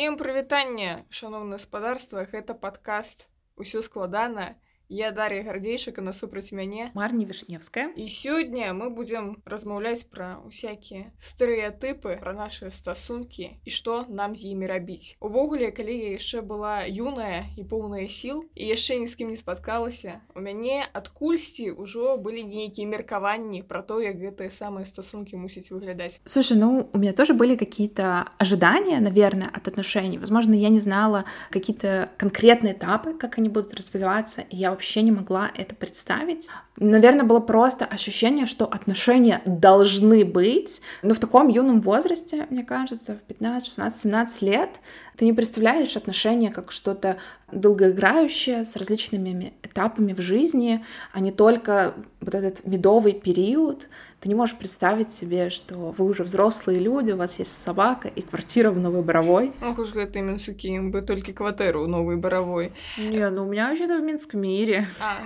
[0.00, 3.26] Усім прывітанне шаноўна гаспадарства гэта падкаст
[3.60, 4.46] усё складана
[4.90, 12.22] я Дар'я гардзейшыка насупраць мяне марні вішневская і сёння мы будзем размаўляць пра усякія стэеатыпы
[12.22, 17.50] пра наши стасункі і што нам з імі рабіць увогуле калі я яшчэ была юная
[17.58, 22.46] і поўная сіл і яшчэ ні з кім не спаткалася у мяне адкульсьці ўжо былі
[22.46, 27.34] нейкія меркаванні про то як гэтыя самыя стасункі мусяць выглядаць слушай ну у меня тоже
[27.34, 33.48] были какие-то ожидания наверное от отношений возможно я не знала какие-то конкретные этапы как они
[33.48, 36.49] будут развиваться и я вообще не могла это представить.
[36.75, 40.81] Наверное, было просто ощущение, что отношения должны быть.
[41.03, 44.79] Но в таком юном возрасте, мне кажется, в 15, 16, 17 лет,
[45.17, 47.17] ты не представляешь отношения как что-то
[47.51, 53.87] долгоиграющее, с различными этапами в жизни, а не только вот этот медовый период.
[54.20, 58.22] Ты не можешь представить себе, что вы уже взрослые люди, у вас есть собака и
[58.22, 59.52] квартира в Новой Боровой.
[59.62, 62.72] Ох уж гэты Мінсукі, бы только кватэру ў Новай Баравой.
[62.96, 64.86] Не, ну у меня вообще-то в Минском мире.
[65.00, 65.16] А.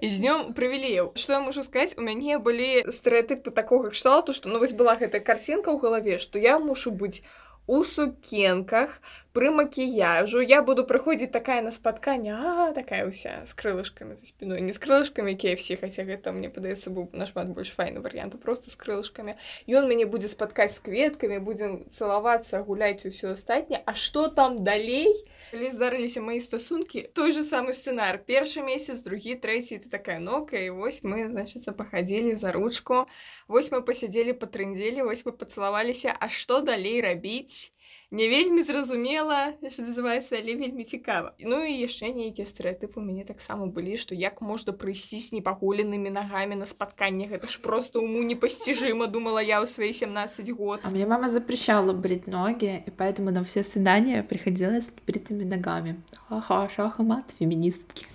[0.00, 4.50] І з днём прывілеяў што я мушу сказаць у мяне былі стэеатыпы такога кшталту што
[4.50, 7.22] ну вось была гэтая карсінка ў галаве што я мушу быць
[7.66, 9.00] у сукенках
[9.34, 14.62] пры макіяжу я буду прыходзіць такая на спатканне а такая ўся з крылышкамі за спиной
[14.62, 18.70] не з крылышкамі якія все хаця гэта мне падаецца быў нашмат больш файны варыянт просто
[18.70, 19.34] з крылышкамі
[19.66, 25.10] ён мяне будзе спаткаць з кветкамі будзем цалавацца гуляць усё астатняе А што там далей
[25.50, 30.58] калі здарыліся мои стасункі той же самы сцэнар першы месяц другі трэці ты такая нока
[30.58, 33.06] і вось мы значыцца пахадзілі за ручку
[33.48, 37.70] вось мы пасядзелі патрындзелі вось мы пацалаваліся А што далей рабіць
[38.10, 43.24] не вельмі зразумела яшчэ называется але вельмі цікава ну і яшчэ нейкія стэеатыпы у мяне
[43.24, 48.22] таксама былі што як можна прыйсці з непагуленымі нагамі на спатканне гэта ж просто уму
[48.22, 53.30] непасцяжыма думала я ў свои 17 год а мне мама запрещала брить ноги и поэтому
[53.30, 58.06] на все свидания приходилось бритыми ногами ха шах мат феминистки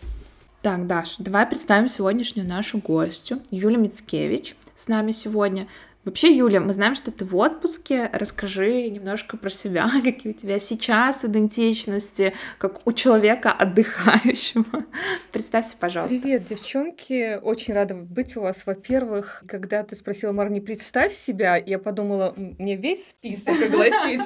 [0.62, 4.58] так, Даш, давай представим сегодняшнюю нашу гостью, Юлия Мицкевич.
[4.76, 5.70] С нами сегодня
[6.05, 8.11] Вообще, Юля, мы знаем, что ты в отпуске.
[8.13, 14.85] Расскажи немножко про себя, какие у тебя сейчас идентичности, как у человека отдыхающего.
[15.33, 16.19] Представься, пожалуйста.
[16.19, 17.39] Привет, девчонки.
[17.43, 18.67] Очень рада быть у вас.
[18.67, 24.23] Во-первых, когда ты спросила, Мар, не представь себя, я подумала, мне весь список огласить.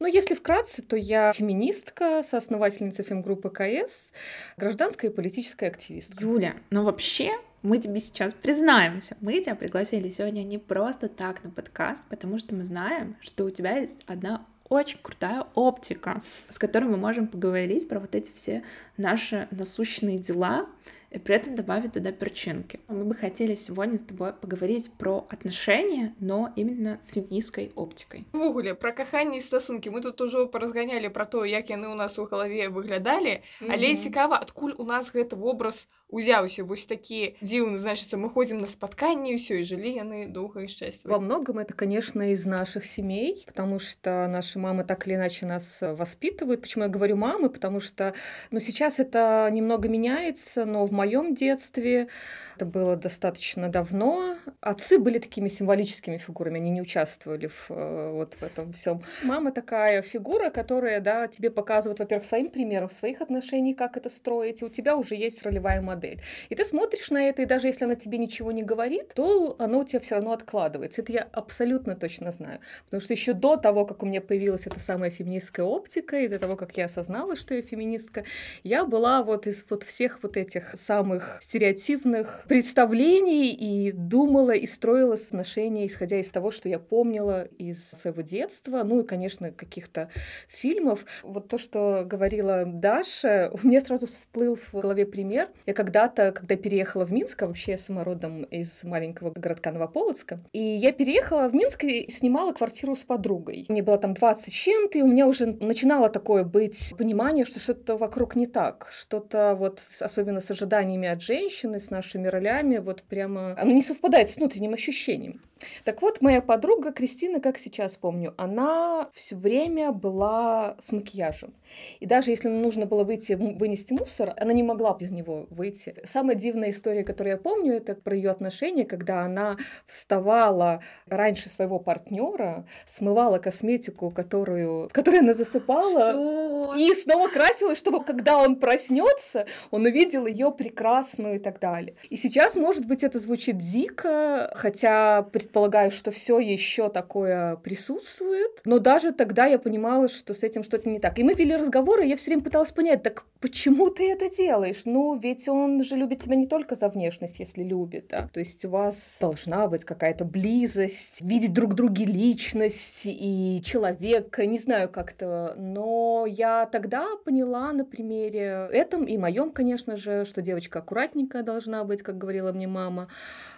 [0.00, 4.10] Ну, если вкратце, то я феминистка, соосновательница фемгруппы КС,
[4.58, 6.22] гражданская и политическая активистка.
[6.22, 9.17] Юля, ну вообще мы тебе сейчас признаемся.
[9.21, 13.49] Мы тебя пригласили сегодня не просто так на подкаст, потому что мы знаем, что у
[13.49, 18.63] тебя есть одна очень крутая оптика, с которой мы можем поговорить про вот эти все
[18.97, 20.67] наши насущные дела,
[21.09, 22.79] и при этом добавить туда перчинки.
[22.87, 28.25] Мы бы хотели сегодня с тобой поговорить про отношения, но именно с феминистской оптикой.
[28.33, 32.19] Увогуле, про каханне і стасункі мы тут ужо паразганялі про то, як яны у нас
[32.19, 33.95] у галаве выглядалі, але mm -hmm.
[33.95, 39.35] цікава, адкуль у нас гэты вобраз узяўся вось такі дзіўны значится мы ходим на спатканне
[39.35, 43.79] ўсё і жылі яны доўга і шчастліва во многом это конечно из наших семей потому
[43.79, 48.13] что наши мамы так или иначе нас воспитывают почему я говорю мамы потому что
[48.51, 52.07] ну сейчас это немного меняется но в моем детстве
[52.51, 54.36] в это было достаточно давно.
[54.60, 59.02] Отцы были такими символическими фигурами, они не участвовали в, э, вот в этом всем.
[59.24, 64.62] Мама такая фигура, которая, да, тебе показывает, во-первых, своим примером своих отношений, как это строить,
[64.62, 66.20] и у тебя уже есть ролевая модель.
[66.50, 69.80] И ты смотришь на это, и даже если она тебе ничего не говорит, то оно
[69.80, 71.02] у тебя все равно откладывается.
[71.02, 72.60] Это я абсолютно точно знаю.
[72.84, 76.38] Потому что еще до того, как у меня появилась эта самая феминистская оптика, и до
[76.38, 78.24] того, как я осознала, что я феминистка,
[78.62, 85.14] я была вот из вот всех вот этих самых стереотипных представлений и думала и строила
[85.14, 90.10] отношения, исходя из того, что я помнила из своего детства, ну и, конечно, каких-то
[90.48, 91.06] фильмов.
[91.22, 95.48] Вот то, что говорила Даша, у меня сразу всплыл в голове пример.
[95.64, 100.62] Я когда-то, когда переехала в Минск, а вообще я самородом из маленького городка Новополоцка, и
[100.62, 103.64] я переехала в Минск и снимала квартиру с подругой.
[103.70, 107.96] Мне было там 20 чем-то, и у меня уже начинало такое быть понимание, что что-то
[107.96, 113.54] вокруг не так, что-то вот особенно с ожиданиями от женщины, с нашими ролями, вот прямо
[113.58, 115.40] оно не совпадает с внутренним ощущением.
[115.84, 121.54] Так вот, моя подруга Кристина, как сейчас помню, она все время была с макияжем.
[122.00, 125.94] И даже если нужно было выйти, вынести мусор, она не могла без него выйти.
[126.04, 129.56] Самая дивная история, которую я помню, это про ее отношения, когда она
[129.86, 136.74] вставала раньше своего партнера, смывала косметику, которую, которую она засыпала, Что?
[136.76, 141.94] и снова красилась, чтобы когда он проснется, он увидел ее прекрасную и так далее.
[142.10, 148.60] И сейчас, может быть, это звучит дико, хотя предполагаю, что все еще такое присутствует.
[148.64, 151.18] Но даже тогда я понимала, что с этим что-то не так.
[151.18, 154.82] И мы вели разговоры, и я все время пыталась понять, так почему ты это делаешь?
[154.84, 158.28] Ну, ведь он же любит тебя не только за внешность, если любит, да.
[158.32, 164.46] То есть у вас должна быть какая-то близость, видеть друг в друге личность и человека,
[164.46, 165.54] не знаю как-то.
[165.58, 171.84] Но я тогда поняла на примере этом и моем, конечно же, что девочка аккуратненькая должна
[171.84, 173.08] быть, как говорила мне мама.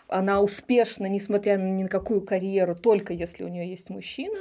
[0.08, 4.38] Она успешна, несмотря ни на какую карьеру, только если у нее есть мужчина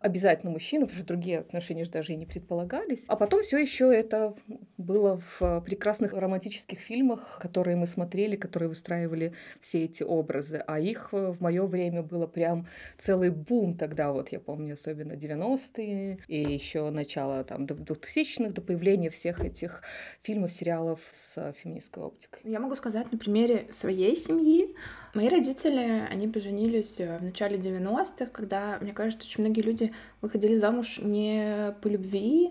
[0.00, 3.04] обязательно мужчина, потому что другие отношения же даже и не предполагались.
[3.08, 4.34] А потом все еще это
[4.76, 10.62] было в прекрасных романтических фильмах, которые мы смотрели, которые выстраивали все эти образы.
[10.66, 16.18] А их в мое время было прям целый бум тогда, вот я помню, особенно 90-е
[16.28, 19.82] и еще начало там 2000-х, до появления всех этих
[20.22, 22.40] фильмов, сериалов с феминистской оптикой.
[22.44, 24.74] Я могу сказать на примере своей семьи.
[25.18, 31.00] Мои родители, они поженились в начале 90-х, когда, мне кажется, очень многие люди выходили замуж
[31.02, 32.50] не по любви,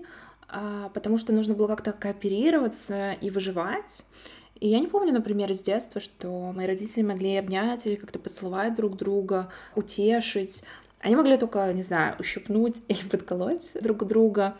[0.49, 4.03] а потому что нужно было как-то кооперироваться и выживать.
[4.59, 8.75] И я не помню, например, из детства, что мои родители могли обнять или как-то поцеловать
[8.75, 10.61] друг друга, утешить.
[10.99, 14.57] Они могли только, не знаю, ущипнуть или подколоть друг друга.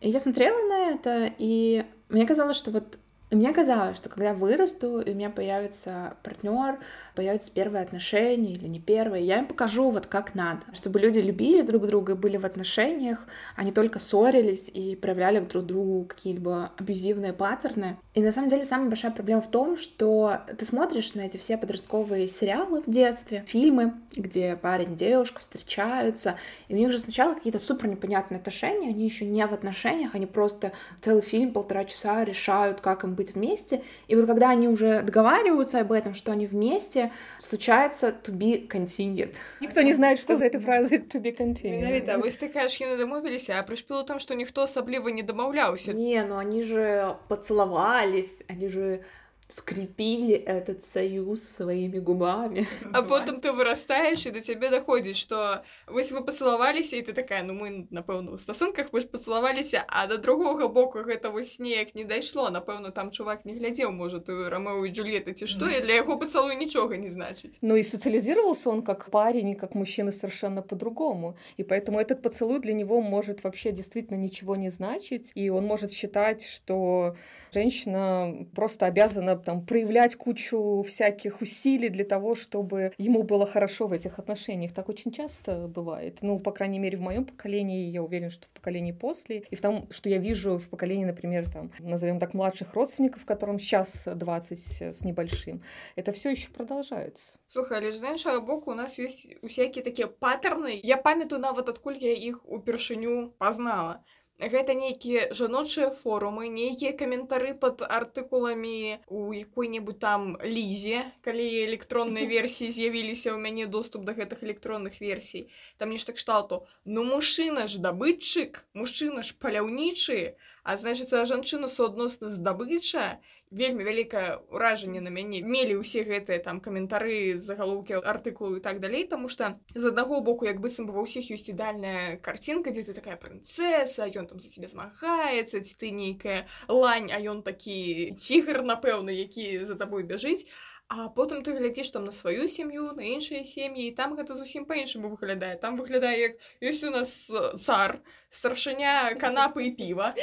[0.00, 2.96] И я смотрела на это, и мне казалось, что вот
[3.30, 6.80] мне казалось, что когда вырасту, и у меня появится партнер,
[7.20, 11.60] появятся первые отношения или не первые, я им покажу вот как надо, чтобы люди любили
[11.60, 13.26] друг друга и были в отношениях,
[13.56, 17.98] а не только ссорились и проявляли друг другу какие-либо абьюзивные паттерны.
[18.14, 21.58] И на самом деле самая большая проблема в том, что ты смотришь на эти все
[21.58, 26.36] подростковые сериалы в детстве, фильмы, где парень и девушка встречаются,
[26.68, 30.24] и у них же сначала какие-то супер непонятные отношения, они еще не в отношениях, они
[30.24, 35.02] просто целый фильм, полтора часа решают, как им быть вместе, и вот когда они уже
[35.02, 37.09] договариваются об этом, что они вместе,
[37.39, 39.35] случается to be continued.
[39.61, 41.81] Ніхто не знае, што за этой фразы to be continued.
[41.81, 46.23] Менавіта вось такая ж яны дамовіліся а прышпіла там што ніхто асабліва не дамаўляўся Не,
[46.23, 49.03] ну они же поцеловались, они же
[49.49, 52.65] скрепили этот союз своими губами.
[52.93, 57.43] А потом ты вырастаешь, и до тебя доходит, что вось вы пацалаваліся і ты такая
[57.43, 61.93] ну мы напэўна у стасунках мы ж пацалаваліся а да другога боку гэта вось неяк
[61.95, 65.81] не дайшло напэўна там чувак не глядзеў может у ромео и джульетты ці што і
[65.81, 70.11] для яго пацалуй нічога не значыць Ну и социализировался он как парень и как мужчина
[70.11, 71.37] совершенно по-другому.
[71.57, 75.31] И поэтому этот поцелуй для него может вообще действительно ничего не значить.
[75.35, 77.15] И он может считать, что
[77.55, 83.93] женщина просто обязана там проявлять кучу всяких усилий для того, чтобы ему было хорошо в
[83.93, 84.73] этих отношениях.
[84.73, 86.17] Так очень часто бывает.
[86.21, 89.61] Ну, по крайней мере, в моем поколении, я уверена, что в поколении после, и в
[89.61, 94.81] том, что я вижу в поколении, например, там, назовем так, младших родственников, которым сейчас 20
[94.81, 95.61] с небольшим,
[95.95, 97.33] это все еще продолжается.
[97.47, 101.69] Слухай, але ж з іншага боку у нас ёсць усякія такія паттерны я памятаю нават
[101.69, 104.03] адкуль я іх упершыню пазнала
[104.40, 112.72] Гэта нейкія жаночыя форумы нейкія каментары под артыкуламі у якой-небудзь там лізе калі электронныя версіі
[112.72, 115.52] з'явіліся ў мяне доступ да гэтых электронных версій.
[115.76, 123.21] Там нешта кшталту ну мужчына ж дабытчык мужчына ж паляўнічы а значыцца жанчына суадносна здабыча
[123.51, 129.05] вельмі вялікае ўражанне на мяне мелі ўсе гэтыя там каментары загалоўкі артыкулу і так далей
[129.07, 132.97] тому что з аднаго боку як быццам бы ва ўсіх ёсць ідальная картинка дзе ты
[132.97, 138.65] такая прынцеса ён там за тебе змагаецца ці ты нейкая лань а ён такі цігр
[138.65, 140.49] напэўна які за табой бяжыць
[140.90, 144.66] А потым ты глядзіш там на сваю сям'ю на іншыя сем'і і там гэта зусім
[144.66, 150.14] па-іншаму выглядае там выглядае як ёсць у нас цар старшыня канапы і піва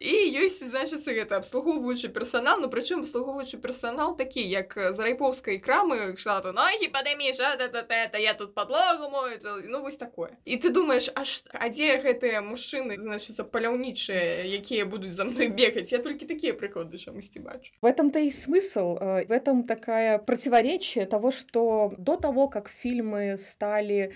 [0.00, 6.16] і ёсць значыцца гэта абслугоўваючы персанал ну прычым абслугоўваючы персанал такі як з райпоўскай крамы
[6.16, 9.36] штату ногі падымі это я тут подлогу мою
[9.68, 10.36] ну вось такое.
[10.44, 15.92] І ты думаешь аж а дзе гэтыя мужчыны значыцца паляўнічыя якія будуць за мной бегаць
[15.92, 18.96] я толькі такія прыклады чамусьці бачу в этом-то и смысл
[19.28, 24.12] в этом такая противоречие того что до того как фильмы стали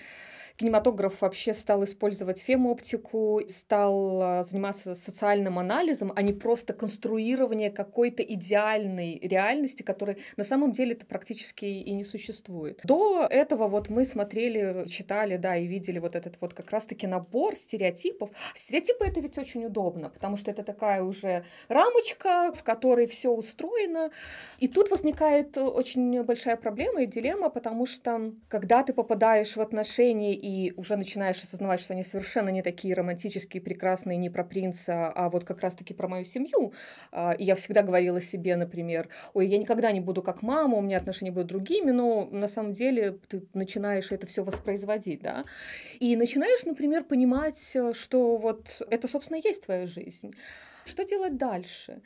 [0.56, 8.22] кинематограф вообще стал использовать фемоптику, стал а, заниматься социальным анализом, а не просто конструирование какой-то
[8.22, 12.80] идеальной реальности, которой на самом деле это практически и не существует.
[12.84, 17.54] До этого вот мы смотрели, читали, да, и видели вот этот вот как раз-таки набор
[17.56, 18.30] стереотипов.
[18.54, 24.10] Стереотипы это ведь очень удобно, потому что это такая уже рамочка, в которой все устроено.
[24.58, 30.34] И тут возникает очень большая проблема и дилемма, потому что когда ты попадаешь в отношения
[30.46, 35.28] и уже начинаешь осознавать, что они совершенно не такие романтические, прекрасные, не про принца, а
[35.28, 36.72] вот как раз-таки про мою семью,
[37.10, 40.82] а, и я всегда говорила себе, например, ой, я никогда не буду как мама, у
[40.82, 45.46] меня отношения будут другими, но на самом деле ты начинаешь это все воспроизводить, да,
[45.98, 50.32] и начинаешь, например, понимать, что вот это, собственно, есть твоя жизнь.
[50.86, 52.00] Что делать дальше?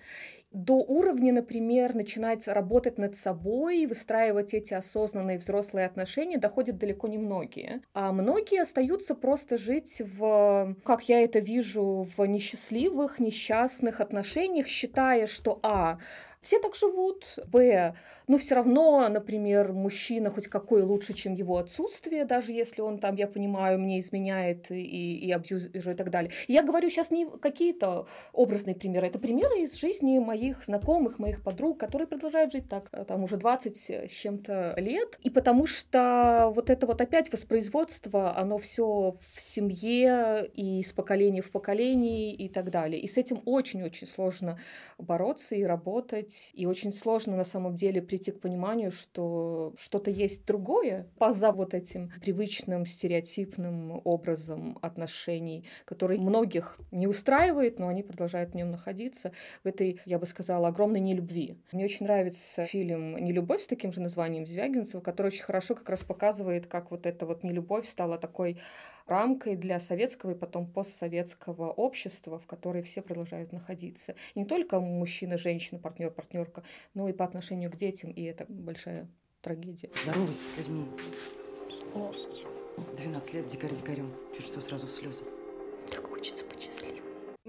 [0.52, 7.18] До уровня, например, начинать работать над собой, выстраивать эти осознанные взрослые отношения доходят далеко не
[7.18, 7.82] многие.
[7.94, 15.28] А многие остаются просто жить в, как я это вижу, в несчастливых, несчастных отношениях, считая,
[15.28, 15.98] что а,
[16.40, 17.38] все так живут.
[17.46, 17.94] Б.
[18.30, 23.16] Ну, все равно, например, мужчина хоть какой лучше, чем его отсутствие, даже если он там,
[23.16, 26.30] я понимаю, мне изменяет и, и абьюзер и так далее.
[26.46, 31.80] Я говорю сейчас не какие-то образные примеры, это примеры из жизни моих знакомых, моих подруг,
[31.80, 35.18] которые продолжают жить так, э, там уже 20 с чем-то лет.
[35.24, 41.42] И потому что вот это вот опять воспроизводство, оно все в семье и из поколения
[41.42, 43.00] в поколение и так далее.
[43.00, 44.60] И с этим очень-очень сложно
[44.98, 46.52] бороться и работать.
[46.54, 51.74] И очень сложно на самом деле прийти к пониманию, что что-то есть другое поза вот
[51.74, 59.32] этим привычным стереотипным образом отношений, который многих не устраивает, но они продолжают в нем находиться,
[59.64, 61.56] в этой, я бы сказала, огромной нелюбви.
[61.72, 66.02] Мне очень нравится фильм «Нелюбовь» с таким же названием Звягинцева, который очень хорошо как раз
[66.02, 68.58] показывает, как вот эта вот нелюбовь стала такой
[69.10, 74.14] рамкой для советского и потом постсоветского общества, в которой все продолжают находиться.
[74.34, 76.62] И не только мужчина, женщина, партнер, партнерка,
[76.94, 79.08] но и по отношению к детям, и это большая
[79.42, 79.90] трагедия.
[80.04, 80.86] Здоровайся с людьми.
[82.96, 84.14] 12 лет дикарь дикарем.
[84.34, 85.24] Чуть что сразу в слезы.
[85.90, 86.79] Так хочется счастливым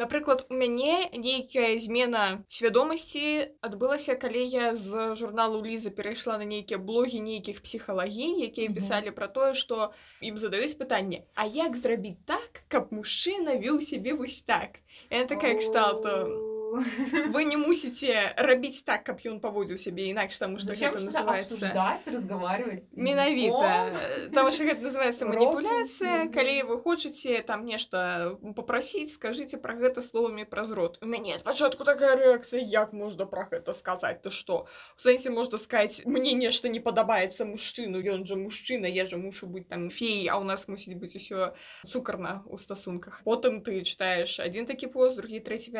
[0.00, 6.78] Напрыклад у мяне нейкая змена свядомасці адбылася калі я з журналу ліза перайшла на нейкія
[6.78, 12.64] блогі нейкіх псіхалагінь якія пісалі пра тое што ім задаюць пытанне А як зрабіць так
[12.69, 16.50] каб мужчына вёў сябе вось так я такая кшталту
[17.33, 21.73] вы не мусіце рабіць так каб ён паводзіў сябе інакш таму што гэта называется
[22.12, 23.90] разговаривать менавіта
[24.35, 30.45] таму что гэта называется маніпуляцыя калі вы хочаце там нешта попросіць скажите про гэта словамі
[30.45, 34.66] праз рот у мяне ад пачатку такая рэакцыя як можна про гэта сказаць то что
[34.97, 39.47] у сэнсе можна сказать мне нешта не падабаецца мужчыну ён жа мужчына я же мушу
[39.47, 41.55] быць там феі а у нас мусіць быць усё
[41.87, 45.73] цукарна у стасунках потым ты читаешь один такі пост другі третий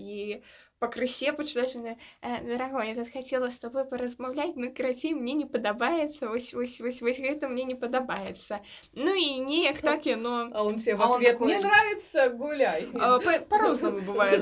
[0.00, 0.42] пятый
[0.79, 1.75] десятый и пакрысе пачудаеш
[2.21, 6.81] э, дарагой я тут хацела з тобой паразмаўляць ну карацей мне не падабаецца вось вось
[6.81, 8.59] вось вось гэта мне не падабаецца
[8.93, 12.87] ну і неяк так яно а он себе в ответ мне нравится гуляй
[13.49, 14.41] по-рознаму бывает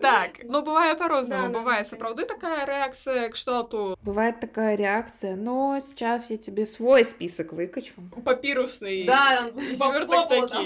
[0.00, 6.36] так ну бывае по-рознаму бывае сапраўды такая рэакцыя кшталту бывает такая реакция но сейчас я
[6.36, 9.06] тебе свой список выкачу папірусный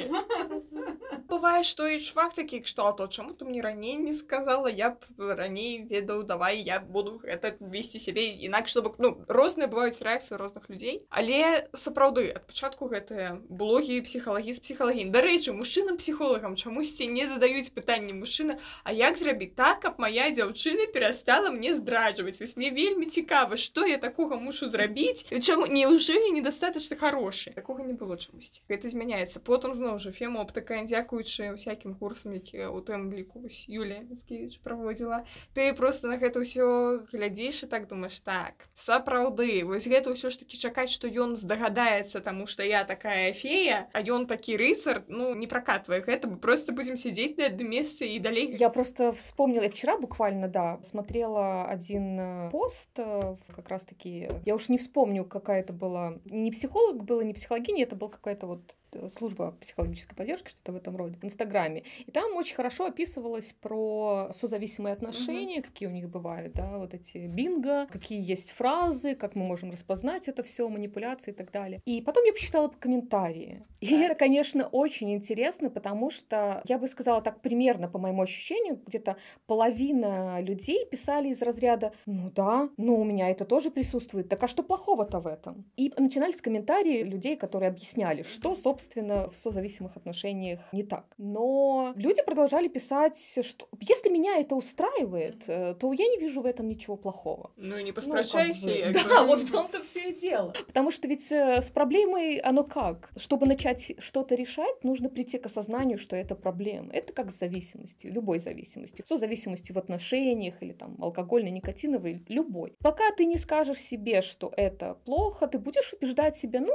[1.29, 5.83] бывае што і чувак такі кшталту чаму ты мне раней не сказала я б раней
[5.83, 11.07] ведаў давай я буду гэта весці сябе інакш чтобы ну розныя бываюць рэакцыі розных людзей
[11.11, 17.71] але сапраўды ад пачатку гэтыя блогі псіхалагі з псіхалагій дарэчы мужчынам псіхолагам чамусьці не задаюць
[17.71, 23.07] пытанні мужчына А як зрабіць так каб моя дзяўчына перастала мне здраджваць вось мне вельмі
[23.07, 28.19] цікава что я такога мушу зрабіць чаму не ўжо я недастаточна хорошы такога не было
[28.19, 33.45] чамусьці гэта змяняецца потым зноў жа фема оптыка дзякуючы усякім курсам які у тым ліку
[33.69, 39.61] Юля Юлія Міцкевіч праводзіла ты просто на гэта ўсё глядзіш і так думаешь так сапраўды
[39.69, 44.01] вось гэта ўсё ж таки чакаць што ён здагадаецца таму что я такая фея а
[44.01, 48.19] ён такі рыцар ну не прокатвае гэта мы просто будем сидеть на этом месте и
[48.19, 54.31] далей я просто вспомнила вчера буквально да смотрела один э, пост э, как раз таки
[54.47, 58.47] я уж не вспомню какая это была не психолог было не психологиня это был какая-то
[58.47, 61.84] вот э, служба психологической поддержки, что-то в этом роде, в Инстаграме.
[62.06, 67.18] И там очень хорошо описывалось про созависимые отношения, какие у них бывают, да, вот эти
[67.18, 71.82] бинго, какие есть фразы, как мы можем распознать это все, манипуляции и так далее.
[71.86, 73.64] И потом я почитала комментарии.
[73.82, 78.82] И это, конечно, очень интересно, потому что, я бы сказала так примерно, по моему ощущению,
[78.86, 84.44] где-то половина людей писали из разряда «Ну да, ну у меня это тоже присутствует, так
[84.44, 89.96] а что плохого-то в этом?» И начинались комментарии людей, которые объясняли, что, собственно, в созависимых
[89.98, 91.06] отношениях не так.
[91.18, 96.46] Но люди продолжали писать, что если меня это устраивает, э, то я не вижу в
[96.46, 97.52] этом ничего плохого.
[97.58, 98.68] Ну и не Ну, как поспрощайся.
[98.68, 100.54] бы, Да, вот в том-то все и дело.
[100.68, 103.12] Потому что ведь э, с проблемой оно как?
[103.18, 106.92] Чтобы начать что-то решать, нужно прийти к осознанию, что это проблема.
[106.94, 109.06] Это как с зависимостью, любой зависимостью.
[109.08, 112.76] Созависимостью в отношениях или там алкогольной, никотиновой, любой.
[112.80, 116.74] Пока ты не скажешь себе, что это плохо, ты будешь убеждать себя, ну,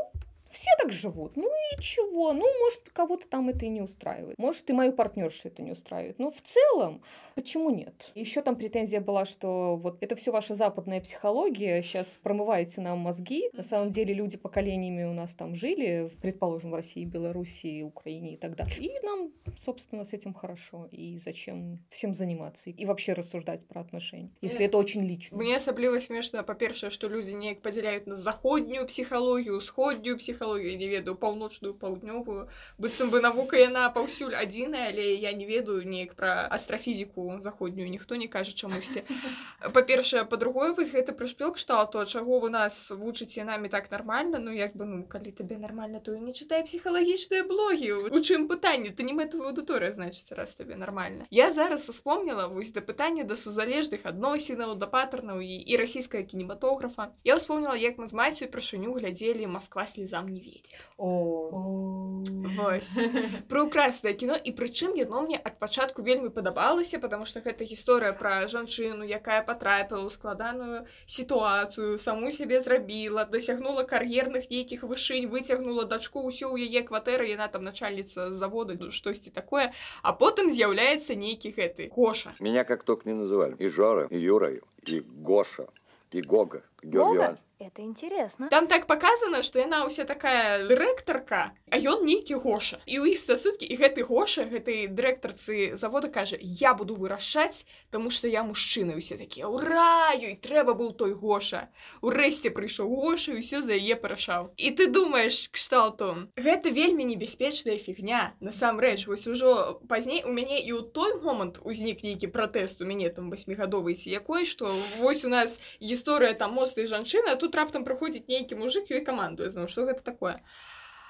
[0.54, 1.36] все так живут.
[1.36, 2.32] Ну и чего?
[2.32, 4.38] Ну, может, кого-то там это и не устраивает.
[4.38, 6.20] Может, и мою партнершу это не устраивает.
[6.20, 7.02] Но в целом,
[7.36, 8.12] почему нет?
[8.16, 13.50] Еще там претензия была, что вот это все ваша западная психология, сейчас промываете нам мозги.
[13.54, 18.38] На самом деле люди поколениями у нас там жили, предположим, в России, Белоруссии, Украине и
[18.38, 18.78] так далее.
[18.78, 20.88] И нам, собственно, с этим хорошо.
[20.92, 22.70] И зачем всем заниматься?
[22.70, 25.38] И вообще рассуждать про отношения, если это очень лично.
[25.38, 31.16] Мне асабліва смешна па-першае што людзі неяк падзяляюць на заходнюю псіхалогію усходнюю псіхалогію не ведаю
[31.16, 32.48] паўночную паўднёвую
[32.78, 38.16] быццам бы навука яна паўсюль адзіная але я не ведаю неяк пра астрафізіку заходнюю ніхто
[38.16, 39.04] не кажа чамусьці
[39.74, 44.76] па-першае па-другое вось гэты прышпел кшталту чаго вы нас вучыце намі так нармальна ну як
[44.76, 49.04] бы ну калі табе нармальна то і не чытай псіхалагічныя блогі у чым пытанне ты
[49.04, 54.04] не мэтавая аўдыторыя значыць раз табе нармальна я зараз успомніла вось да пытання да сузалежных
[54.04, 59.48] адносінаў да паттернаў і, і расійская кінематографа я успомніла як мы з маці упершыню глядзелі
[59.48, 60.69] Москва слезам не верит
[60.99, 62.23] О,
[62.59, 62.99] Вось.
[63.49, 68.47] Прекраснае кіно і прычым яно мне ад пачатку вельмі падабалася потому что гэта гісторыя пра
[68.47, 76.27] жанчыну якая потрапіла ў складаную сітуацыю саму сябе зрабіла дасягнула кар'ерных нейкіх вышынь выцягнула дачку
[76.27, 79.73] ўсё ў яе кватэры яна там начальніца завода штосьці такое.
[80.03, 83.57] А потым з'яўляецца нейкі гэты коша Меня как только не называли.
[83.59, 84.53] И Жора, и Юра,
[84.87, 85.69] и Гоша,
[86.11, 87.17] и Гога, Георгий?
[87.17, 87.48] Иванович.
[87.61, 88.49] Это интересно.
[88.51, 92.79] Там так показана, што яна ўся такая дырэктарка, а ён нейкі гоша.
[92.87, 98.15] І ў іх стасункі і гэты гоша гэтай дырэктарцы завода кажа я буду вырашаць, таму
[98.15, 101.67] што я мужчыны усе такія ура ёй трэба быў той гоша.
[101.99, 104.55] Урэшце прыйшоў гоша і ўсё за яе парашаў.
[104.55, 110.79] І ты думаеш кшталту гэта вельмі небяспечная фігня насамрэч вось ужо пазней у мяне і
[110.79, 114.71] ў той момант узнік нейкі пратэст у мяне там васьмігадовай ці якой што
[115.03, 119.52] вось у нас гісторыя там моцнай жанчыны а тут раптам прыходзіць нейкі мужик ёй камандуе
[119.52, 120.40] зноў што гэта такое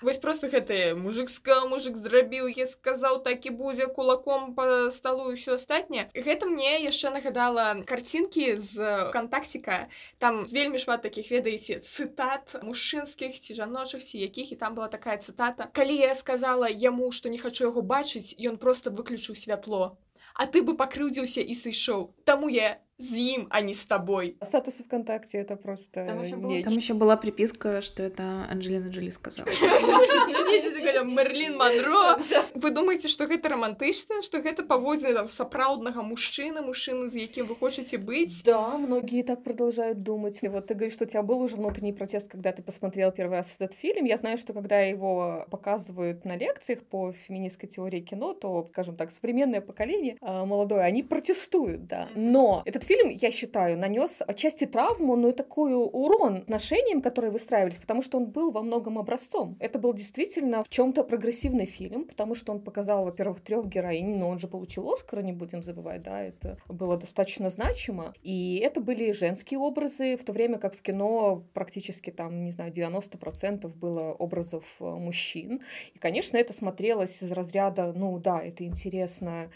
[0.04, 5.32] Вось просто гэта мужик сказал мужик зрабіў я сказаў так і будзе кулаком по столу
[5.32, 9.88] і ўсё астатняе гэта мне яшчэ нагадала карцінкі з кантактіка
[10.20, 15.16] там вельмі шмат такіх ведаеце цытат мужчынскіх ці жаночых ці якіх і там была такая
[15.24, 19.96] цытата калі я сказала яму што не хачу яго бачыць ён просто выключыў святло
[20.36, 24.84] а ты бы пакрыўдзіўся і сышоў таму я з ім а не з табой Статусы
[24.84, 26.70] ВКонтакте это просто Там ещё было- нечто.
[26.70, 29.48] Там еще была приписка, что это Анджелина Джоли сказала.
[29.48, 32.20] Нешта такое, Мерлин Монро.
[32.54, 37.56] Вы думаеце, што гэта романтычна, што гэта паводзіны там сапраўднага мужчыны, мужчыны, з якім вы
[37.56, 38.44] хочаце быць?
[38.46, 40.40] Да, многие так продолжают думать.
[40.44, 43.38] И вот ты говоришь, что у тебя был уже внутренний протест, когда ты посмотрел первый
[43.38, 44.06] раз этот фильм.
[44.06, 49.12] Я знаю, что когда его показывают на лекциях по феминистской теории кино, то, скажем так,
[49.12, 52.08] современное поколение а, молодое, они протестуют, да.
[52.16, 57.77] Но этот фильм, я считаю, нанес отчасти травму, но и такой урон отношениям, которые выстраивались,
[57.77, 59.57] потому что он был во многом образцом.
[59.61, 64.29] Это был действительно в чем-то прогрессивный фильм, потому что он показал, во-первых, трех героинь, но
[64.29, 68.15] он же получил Оскар, не будем забывать, да, это было достаточно значимо.
[68.23, 72.73] И это были женские образы, в то время как в кино практически там, не знаю,
[72.73, 75.61] 90% было образов э, мужчин.
[75.95, 79.51] И, конечно, это смотрелось из разряда, ну да, это интересно,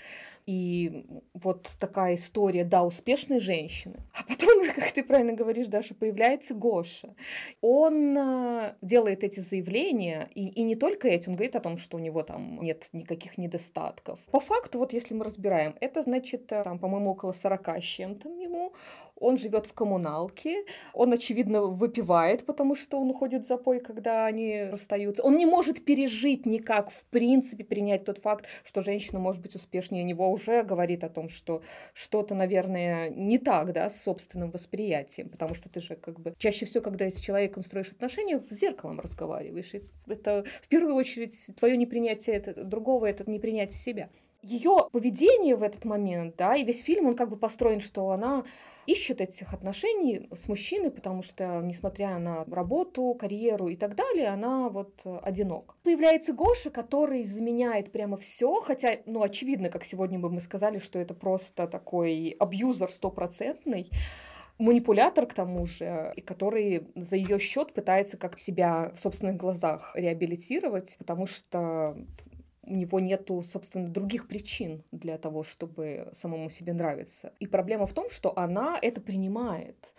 [0.47, 3.97] и вот такая история, да, успешной женщины.
[4.15, 7.15] А потом, как ты правильно говоришь, Даша, появляется Гоша.
[7.61, 11.97] Он э, делает эти заявления, и, и не только эти, он говорит о том, что
[11.97, 14.19] у него там нет никаких недостатков.
[14.31, 18.29] По факту, вот если мы разбираем, это значит, э, там, по-моему, около 40 с чем-то
[18.29, 18.73] ему,
[19.23, 24.65] Он живет в коммуналке, он, очевидно, выпивает, потому что он уходит в запой, когда они
[24.65, 25.23] расстаются.
[25.23, 30.03] Он не может пережить никак, в принципе, принять тот факт, что женщина может быть успешнее
[30.03, 31.63] него, уже говорит о том, что
[31.95, 36.67] что-то, наверное, не так, да, с собственным восприятием, потому что ты же как бы чаще
[36.67, 39.75] всего, когда с человеком строишь отношения, в зеркалом разговариваешь.
[39.75, 44.11] И это в первую очередь твое непринятие это, другого, это непринятие себя
[44.43, 48.45] ее поведение в этот момент, да, и весь фильм, он как бы построен, что она
[48.87, 54.69] ищет этих отношений с мужчиной, потому что, несмотря на работу, карьеру и так далее, она
[54.69, 55.77] вот одинок.
[55.85, 60.99] Появляется Гоша, который заменяет прямо все, хотя, ну, очевидно, как сегодня бы мы сказали, что
[60.99, 63.89] это просто такой абьюзер стопроцентный,
[64.59, 69.93] манипулятор к тому же, и который за ее счет пытается как себя в собственных глазах
[69.95, 71.97] реабилитировать, потому что
[72.63, 77.33] у него нету, собственно, других причин для того, чтобы самому себе нравиться.
[77.41, 79.93] И проблема в том, что она это принимает.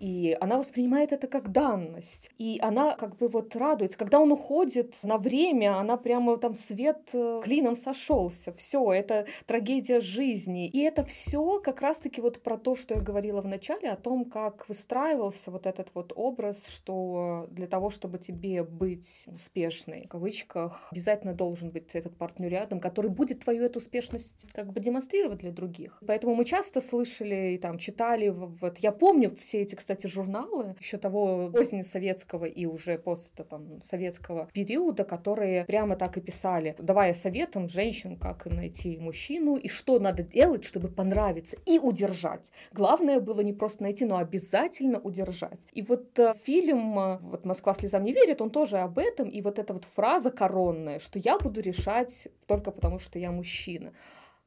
[0.00, 2.30] И она воспринимает это как данность.
[2.38, 3.98] И она как бы вот радуется.
[3.98, 8.52] Когда он уходит на время, она прямо там свет э, клином сошелся.
[8.54, 10.68] Все, это трагедия жизни.
[10.68, 14.24] И это все как раз-таки вот про то, что я говорила в начале, о том,
[14.24, 20.88] как выстраивался вот этот вот образ, что для того, чтобы тебе быть успешной, в кавычках,
[20.90, 25.52] обязательно должен быть этот партнер рядом, который будет твою эту успешность как бы демонстрировать для
[25.52, 26.02] других.
[26.06, 30.76] Поэтому мы часто слышали и там читали, вот я помню все эти, кстати, кстати, журналы
[30.78, 37.12] еще того позднесоветского и уже пост там, советского периода, которые прямо так и писали, давая
[37.12, 42.52] советом женщин, как им найти мужчину и что надо делать, чтобы понравиться и удержать.
[42.72, 45.58] Главное было не просто найти, но обязательно удержать.
[45.72, 49.42] И вот э, фильм э, вот «Москва слезам не верит», он тоже об этом, и
[49.42, 53.92] вот эта вот фраза коронная, что я буду решать только потому, что я мужчина.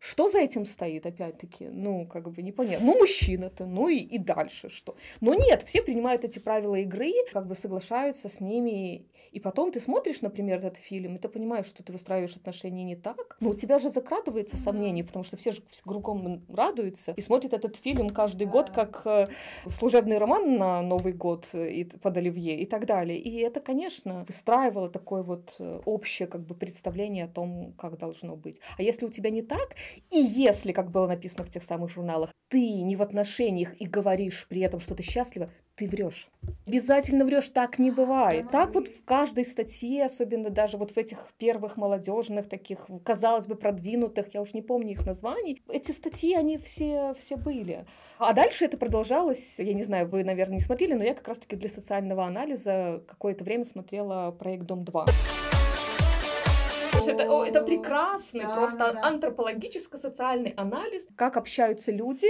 [0.03, 1.69] Что за этим стоит, опять-таки?
[1.71, 2.85] Ну, как бы непонятно.
[2.85, 4.97] Ну, мужчина-то, ну и, и дальше что?
[5.21, 9.05] Но нет, все принимают эти правила игры, как бы соглашаются с ними.
[9.31, 12.97] И потом ты смотришь, например, этот фильм, и ты понимаешь, что ты выстраиваешь отношения не
[12.97, 13.37] так.
[13.39, 17.77] Но у тебя же закрадывается сомнение, потому что все же кругом радуются и смотрят этот
[17.77, 19.29] фильм каждый год как э,
[19.69, 23.17] служебный роман на Новый год и под Оливье и так далее.
[23.17, 28.35] И это, конечно, выстраивало такое вот э, общее как бы представление о том, как должно
[28.35, 28.59] быть.
[28.77, 29.75] А если у тебя не так,
[30.11, 34.45] и если, как было написано в тех самых журналах, ты не в отношениях и говоришь
[34.47, 36.29] при этом, что ты счастлива, ты врешь.
[36.67, 38.51] Обязательно врешь, так не бывает.
[38.51, 43.55] Так вот в каждой статье, особенно даже вот в этих первых молодежных, таких, казалось бы,
[43.55, 47.85] продвинутых, я уж не помню их названий, эти статьи, они все, все были.
[48.19, 51.55] А дальше это продолжалось, я не знаю, вы, наверное, не смотрели, но я как раз-таки
[51.55, 55.07] для социального анализа какое-то время смотрела проект «Дом-2»
[57.11, 59.01] есть это, это прекрасный да, просто да, да.
[59.07, 62.29] антропологическо-социальный анализ, как общаются люди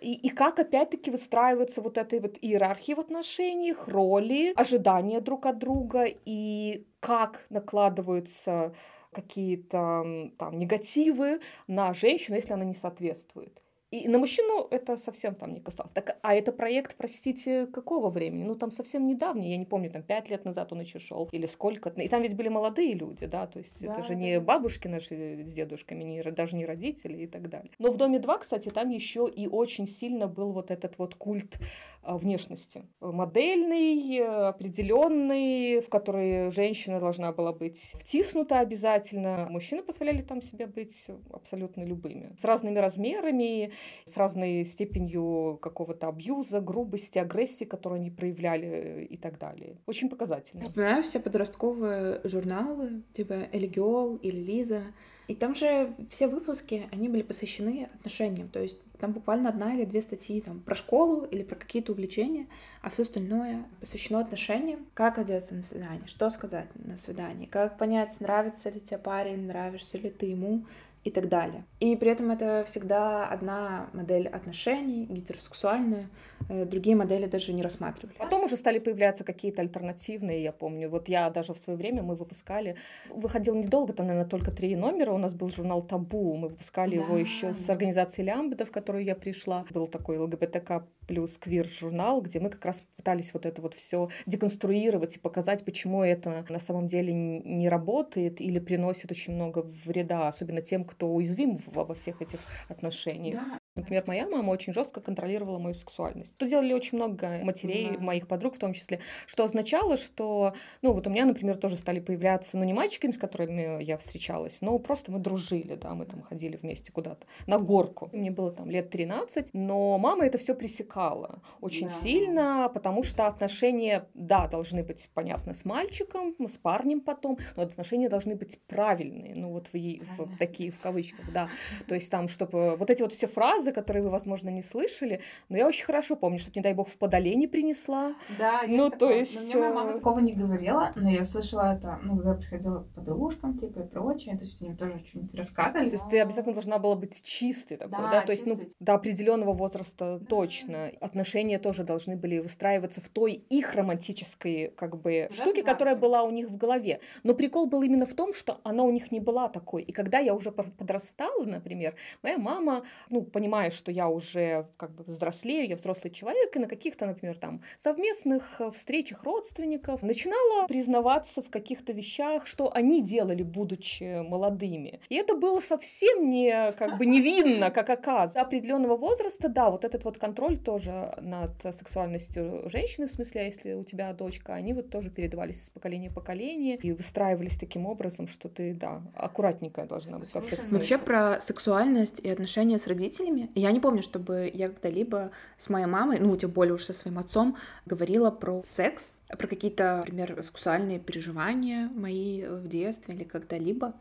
[0.00, 5.58] и, и как опять-таки выстраивается вот этой вот иерархии в отношениях, роли, ожидания друг от
[5.58, 8.74] друга и как накладываются
[9.12, 13.60] какие-то там негативы на женщину, если она не соответствует.
[13.90, 15.92] И на мужчину это совсем там не касалось.
[15.92, 18.44] Так, а это проект, простите, какого времени?
[18.44, 21.46] Ну, там совсем недавний, я не помню, там пять лет назад он еще шел, или
[21.46, 21.88] сколько.
[21.88, 24.14] И там ведь были молодые люди, да, то есть да, это же да.
[24.14, 27.72] не бабушки наши с дедушками, не, даже не родители и так далее.
[27.78, 31.58] Но в «Доме 2», кстати, там еще и очень сильно был вот этот вот культ
[32.02, 32.84] внешности.
[33.00, 39.46] Модельный, определенный, в который женщина должна была быть втиснута обязательно.
[39.50, 42.34] Мужчины позволяли там себе быть абсолютно любыми.
[42.38, 43.72] С разными размерами,
[44.06, 49.76] с разной степенью какого-то абьюза, грубости, агрессии, которую они проявляли и так далее.
[49.86, 50.60] Очень показательно.
[50.62, 54.82] Вспоминаю все подростковые журналы, типа Элигиол или Лиза.
[55.28, 58.48] И там же все выпуски, они были посвящены отношениям.
[58.48, 62.46] То есть там буквально одна или две статьи там, про школу или про какие-то увлечения,
[62.82, 64.86] а все остальное посвящено отношениям.
[64.94, 69.98] Как одеться на свидание, что сказать на свидании, как понять, нравится ли тебе парень, нравишься
[69.98, 70.66] ли ты ему,
[71.04, 71.64] и так далее.
[71.80, 76.08] И при этом это всегда одна модель отношений, гетеросексуальная,
[76.48, 78.16] э, другие модели даже не рассматривали.
[78.18, 80.90] Потом уже стали появляться какие-то альтернативные, я помню.
[80.90, 82.76] Вот я даже в свое время, мы выпускали,
[83.08, 87.02] выходил недолго, там, наверное, только три номера, у нас был журнал «Табу», мы выпускали да.
[87.02, 89.64] его еще с организацией Лямбда, в которую я пришла.
[89.70, 95.16] Был такой ЛГБТК плюс квир-журнал, где мы как раз пытались вот это вот все деконструировать
[95.16, 100.62] и показать, почему это на самом деле не работает или приносит очень много вреда, особенно
[100.62, 103.40] тем, кто уязвим во всех этих отношениях.
[103.40, 106.34] Да, Например, моя мама очень жестко контролировала мою сексуальность.
[106.36, 108.00] Это делали очень много матерей, Да.
[108.00, 112.00] моих подруг в том числе, что означало, что, ну, вот у меня, например, тоже стали
[112.00, 116.20] появляться, ну, не мальчиками, с которыми я встречалась, но просто мы дружили, да, мы там
[116.22, 118.10] ходили вместе куда-то на горку.
[118.12, 121.94] Мне было там лет 13, но мама это все пресекала очень Да.
[121.94, 128.08] сильно, потому что отношения, да, должны быть, понятно, с мальчиком, с парнем потом, но отношения
[128.08, 130.36] должны быть правильные, ну, вот в, в Правильно.
[130.38, 131.48] такие, в кавычках, да.
[131.86, 133.28] То есть там, чтобы вот эти вот все
[133.60, 136.88] фразы, которые вы, возможно, не слышали, но я очень хорошо помню, чтобы, не дай бог,
[136.88, 138.14] в подоле не принесла.
[138.38, 139.18] Да, Ну, то такое.
[139.18, 142.30] есть, Но мне моя мама э, такого не говорила, но я слышала это, ну, когда
[142.30, 145.88] я приходила к подружкам, типа, и прочее, то есть они тоже что-нибудь рассказывали.
[145.90, 148.94] То есть ты обязательно должна была быть чистой такой, да, Да, то есть, ну, до
[148.94, 150.90] определенного возраста точно.
[151.00, 156.22] Отношения тоже должны были выстраиваться в той их романтической, как бы, Уже штуке, которая была
[156.22, 157.00] у них в голове.
[157.22, 159.82] Но прикол был именно в том, что она у них не была такой.
[159.82, 165.02] И когда я уже подрастала, например, моя мама, ну, понимая, что я уже как бы
[165.04, 171.42] взрослею, я взрослый человек, и на каких-то, например, там совместных э, встречах родственников начинала признаваться
[171.42, 175.00] в каких-то вещах, что они делали, будучи молодыми.
[175.08, 178.34] И это было совсем не как бы невинно, как оказывается.
[178.34, 183.72] До определенного возраста, да, вот этот вот контроль тоже над сексуальностью женщины, в смысле, если
[183.72, 188.28] у тебя дочка, они вот тоже передавались из поколения в поколение и выстраивались таким образом,
[188.28, 192.86] что ты, да, аккуратненькая должна быть во всех Ну, Вообще про сексуальность и отношения с
[192.86, 193.39] родителями.
[193.54, 197.18] Я не помню, чтобы я когда-либо с моей мамой, ну, тем более уж со своим
[197.18, 203.94] отцом, говорила про секс, про какие-то, например, сексуальные переживания мои в детстве или когда-либо.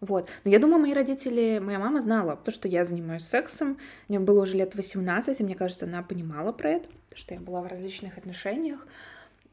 [0.00, 0.28] Вот.
[0.44, 3.78] Но я думаю, мои родители, моя мама знала то, что я занимаюсь сексом.
[4.08, 7.62] Мне было уже лет 18, и мне кажется, она понимала про это, что я была
[7.62, 8.84] в различных отношениях.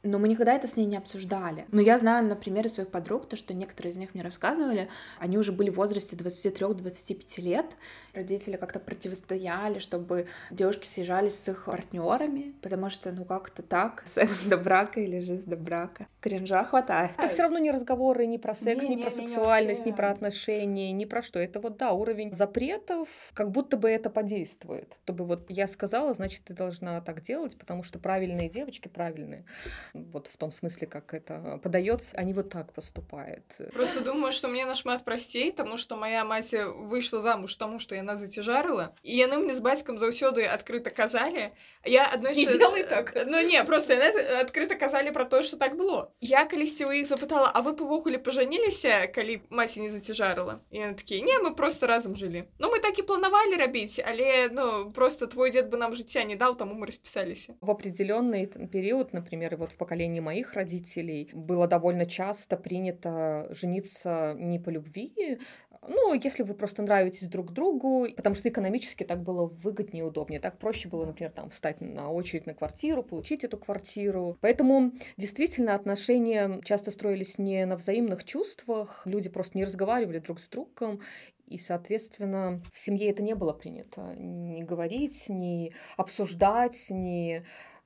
[0.04, 1.66] Но мы никогда это с ней не обсуждали.
[1.72, 5.38] Но я знаю на примере своих подруг, то, что некоторые из них мне рассказывали, они
[5.38, 7.78] уже были в возрасте 23-25 лет.
[8.14, 14.44] Родители как-то противостояли, чтобы девушки съезжались с их партнерами, потому что, ну, как-то так, секс
[14.46, 16.08] до брака или жизнь до брака.
[16.22, 17.12] Кринжа хватает.
[17.18, 19.92] Это все равно не разговоры ни про секс, ни Не-не-не, про не сексуальность, вообще.
[19.92, 21.40] ни про отношения, ни про что.
[21.40, 25.00] Это вот, да, уровень запретов, как будто бы это подействует.
[25.04, 29.46] Чтобы вот я сказала, значит, ты должна так делать, потому что правильные девочки правильные
[29.95, 33.45] Вот в том смысле, как это подается, они вот так поступают.
[33.73, 38.17] Просто думаю, што мне нашмат прасцей, таму што моя маці выйшла замуж таму, што яна
[38.17, 41.53] зацяжарыла і яны мне з бацькам заўсёды адкрыта казалі
[41.85, 43.15] я аднойчы Не делай так.
[43.27, 47.07] Ну не просто яны адкрыта казалі пра тое, што так было я калісьці ў іх
[47.09, 51.87] запытала А вы павогуле пажаніліся калі маці не зацяжарыла і яны такія не мы просто
[51.87, 55.95] разам жылі Ну мы так і планавалі рабіць але ну просто твой дзед бы нам
[55.95, 60.20] жыцця не даў таму мы распісаліся В определенный там период, например, и вот в поколении
[60.20, 65.40] моих родителей было довольно часто принято жениться не по любви,
[65.88, 70.40] ну, если вы просто нравитесь друг другу, потому что экономически так было выгоднее удобнее.
[70.40, 74.38] Так проще было, например, там встать на очередь на квартиру, получить эту квартиру.
[74.42, 80.48] Поэтому действительно отношения часто строились не на взаимных чувствах, люди просто не разговаривали друг с
[80.50, 81.00] другом,
[81.48, 84.14] и, соответственно, в семье это не было принято.
[84.16, 87.44] Не говорить, не обсуждать, не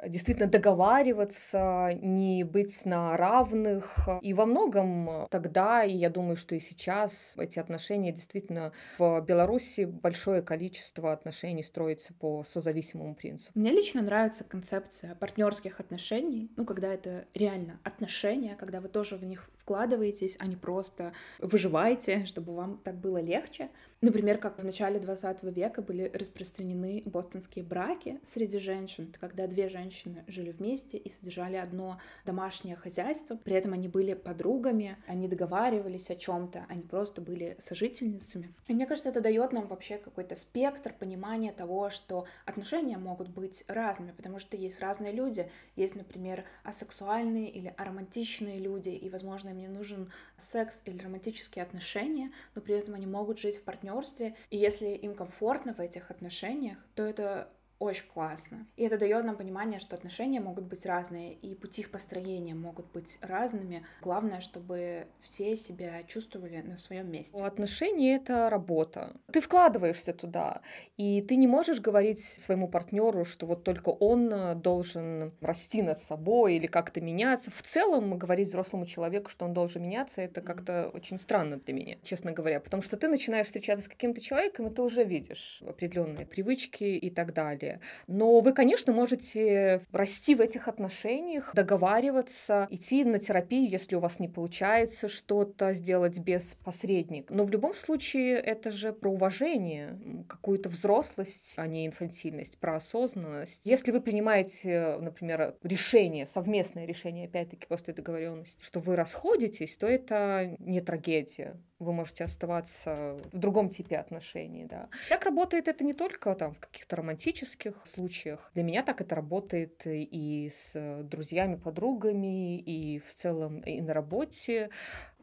[0.08, 4.08] действительно договариваться, не быть на равных.
[4.22, 9.86] И во многом тогда, и я думаю, что и сейчас, эти отношения действительно в Беларуси
[9.86, 13.58] большое количество отношений строится по созависимому принципу.
[13.58, 19.24] Мне лично нравится концепция партнерских отношений, ну, когда это реально отношения, когда вы тоже в
[19.24, 23.70] них вкладываетесь, а не просто выживаете, чтобы вам так было легче.
[24.02, 30.26] Например, как в начале 20 века были распространены бостонские браки среди женщин, когда две женщины
[30.28, 36.16] жили вместе и содержали одно домашнее хозяйство, при этом они были подругами, они договаривались о
[36.16, 38.54] чем-то, они просто были сожительницами.
[38.68, 43.64] И мне кажется, это дает нам вообще какой-то спектр понимания того, что отношения могут быть
[43.70, 49.60] разными, потому что есть разные люди, есть, например, асексуальные или аромантичные люди, и, возможно, им
[49.60, 54.58] не нужен секс или романтические отношения, но при этом они могут жить в партнерстве, и
[54.58, 58.66] если им комфортно в этих отношениях, то это очень классно.
[58.78, 62.92] И это дает нам понимание, что отношения могут быть разные, и пути их построения могут
[62.92, 63.86] быть разными.
[64.02, 67.44] Главное, чтобы все себя чувствовали на своем месте.
[67.44, 69.14] Отношения это работа.
[69.32, 70.62] Ты вкладываешься туда,
[70.98, 76.00] и ты не можешь говорить своему партнеру, что вот только он э, должен расти над
[76.00, 77.52] собой или как-то меняться.
[77.52, 81.98] В целом говорить взрослому человеку, что он должен меняться, это как-то очень странно для меня,
[82.04, 86.26] честно говоря, потому что ты начинаешь встречаться с каким-то человеком, и ты уже видишь определенные
[86.26, 87.63] привычки и так далее.
[87.64, 87.80] Далее.
[88.08, 94.20] Но вы, конечно, можете расти в этих отношениях, договариваться, идти на терапию, если у вас
[94.20, 97.34] не получается что-то сделать без посредника.
[97.34, 103.66] Но в любом случае это же про уважение, какую-то взрослость, а не инфантильность, про осознанность.
[103.66, 110.56] Если вы принимаете, например, решение, совместное решение, опять-таки, после договоренности, что вы расходитесь, то это
[110.60, 114.90] не трагедия вы можете оставаться в другом типе отношений, да.
[115.10, 118.52] Так работает это не только там в каких-то романтических случаях.
[118.54, 124.70] Для меня так это работает и с друзьями, подругами, и в целом и на работе.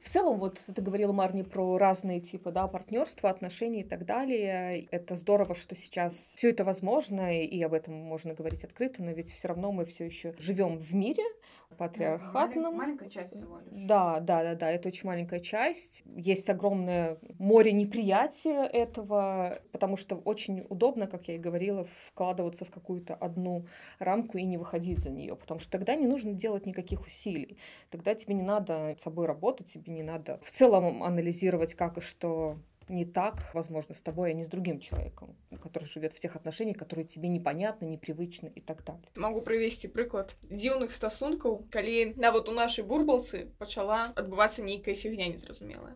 [0.03, 4.87] В целом, вот ты говорила, Марни, про разные типы, да, партнерства, отношений и так далее.
[4.90, 9.31] Это здорово, что сейчас все это возможно, и об этом можно говорить открыто, но ведь
[9.31, 11.25] все равно мы все еще живем в мире,
[11.76, 12.76] патриархатном.
[12.76, 13.83] маленькая часть всего лишь.
[13.87, 16.02] Да, да, да, да, это очень маленькая часть.
[16.16, 22.70] Есть огромное море неприятия этого, потому что очень удобно, как я и говорила, вкладываться в
[22.70, 23.66] какую-то одну
[23.98, 27.59] рамку и не выходить за нее, потому что тогда не нужно делать никаких усилий.
[27.90, 32.00] Тогда тебе не надо с собой работать, тебе не надо в целом анализировать, как и
[32.00, 32.59] что
[32.89, 36.78] не так, возможно, с тобой, а не с другим человеком, который живет в тех отношениях,
[36.78, 39.10] которые тебе непонятны, непривычны и так далее.
[39.15, 45.95] Могу прывесці прыклад дзіўных стасункаў, калі нават у нашай бурбалцы пачала адбывацца нейкая фігня незразумелая.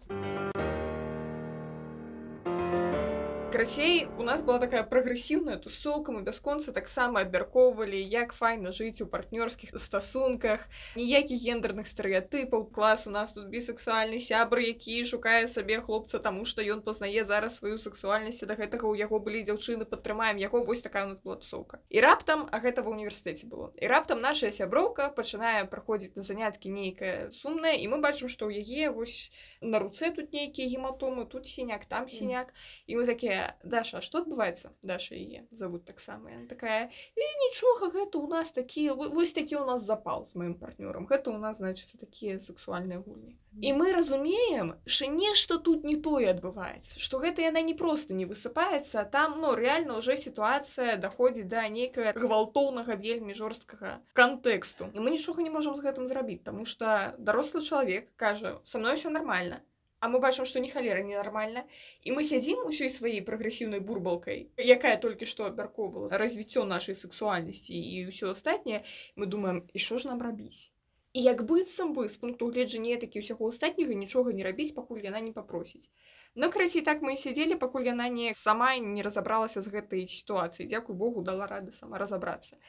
[3.54, 9.06] Карацей, у нас была такая прагрэсіўная тусоўка, мы бясконца таксама абмяркоўвалі, як файна жыць у
[9.06, 10.66] партнёрскіх стасунках,
[10.98, 16.66] ніякіх гендерных стэеатыпаў, клас у нас тут бісексуальны сябр, які шукае сабе хлопца, таму што
[16.66, 21.06] ён пазнае зараз сваю сексуальнасць, да гэтага ў яго былі дзяўчыны, падтрымаем яго, вось такая
[21.06, 21.78] у нас была тусоўка.
[21.94, 23.70] І раптам, а гэта ва ўніверсітэце было.
[23.78, 28.66] І раптам наша сяброўка пачынае праходзіць на заняткі нейкая сумная, і мы бачым, што ў
[28.66, 29.30] яе вось
[29.62, 32.50] на руцэ тут нейкія гематомы, тут сіняк, там сіняк.
[32.90, 37.91] І мы такія Даша, а что отбываецца Даша яе зовут таксама она такая і нічога
[37.91, 41.57] гэта у нас такія вось такі у нас запал з маім партнёрам гэта у нас
[41.57, 47.41] значыцца такія сексуальныя гульні і мы разумеем что нешта тут не тое адбываецца что гэта
[47.41, 52.95] яна не просто не высыпаецца там но ну, реально уже сітуацыя даходзіць да нейкага гвалтоўнага
[52.95, 58.11] вельмі жорсткага кантэксту і мы нічога не можемм з гэтым зрабіць тому что дарослы чалавек
[58.15, 59.61] кажа со мной все нормально
[60.04, 61.64] А мы бачым што ні халера ненармальна
[62.04, 64.44] і мы сядзім усёй сваёй прагрэсіўнай бурбалкай
[64.76, 68.84] якая толькі што абмяркоўвала развіццё нашай сексуальнасці і ўсё астатняе
[69.16, 70.68] мы думаем і що ж нам рабіць
[71.16, 75.24] і як быццам бы з пункту гледжання такі ўсяго астатняга нічога не рабіць пакуль яна
[75.24, 75.88] не папросіць
[76.34, 81.00] но красей так мы сядзелі пакуль яна не сама не разабралася з гэтай сітуацыі дзякуй
[81.00, 82.60] Богу дала рады сама разабрацца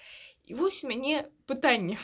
[0.45, 1.99] і вось у мяне пытанне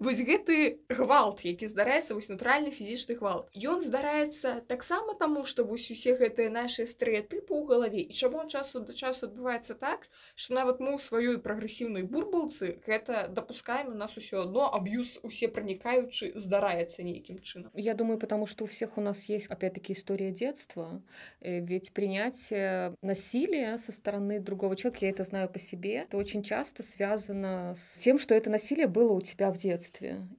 [0.00, 5.90] вось гэты гвалт які здараецца вось натуральны фізічны гвалт ён здараецца таксама таму што вось
[5.90, 10.80] усе гэтыя наши стэеатыпы ў галаве і чаго часу да часу адбываецца так что нават
[10.80, 17.02] мы ў сваёй прагрэсіўнай бурбалцы гэта дапускаем у нас усё одно аб'юз усе пранікаючы здараецца
[17.02, 21.02] нейкім чынам я думаю потому что у всех у нас есть опять-таки история детства
[21.40, 26.42] э, ведь принятие насилия со стороны другого человека я это знаю по себе это очень
[26.42, 29.65] часто связано с тем что это насилие было у тебя в детстве.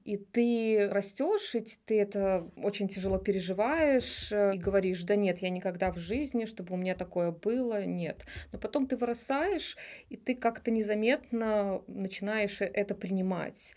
[0.04, 5.50] И ты растешь, и ты это очень тяжело переживаешь э, и говоришь, да нет, я
[5.50, 8.24] никогда в жизни, чтобы у меня такое было, нет.
[8.52, 9.76] Но потом ты вырастаешь,
[10.08, 13.74] и ты как-то незаметно начинаешь это принимать.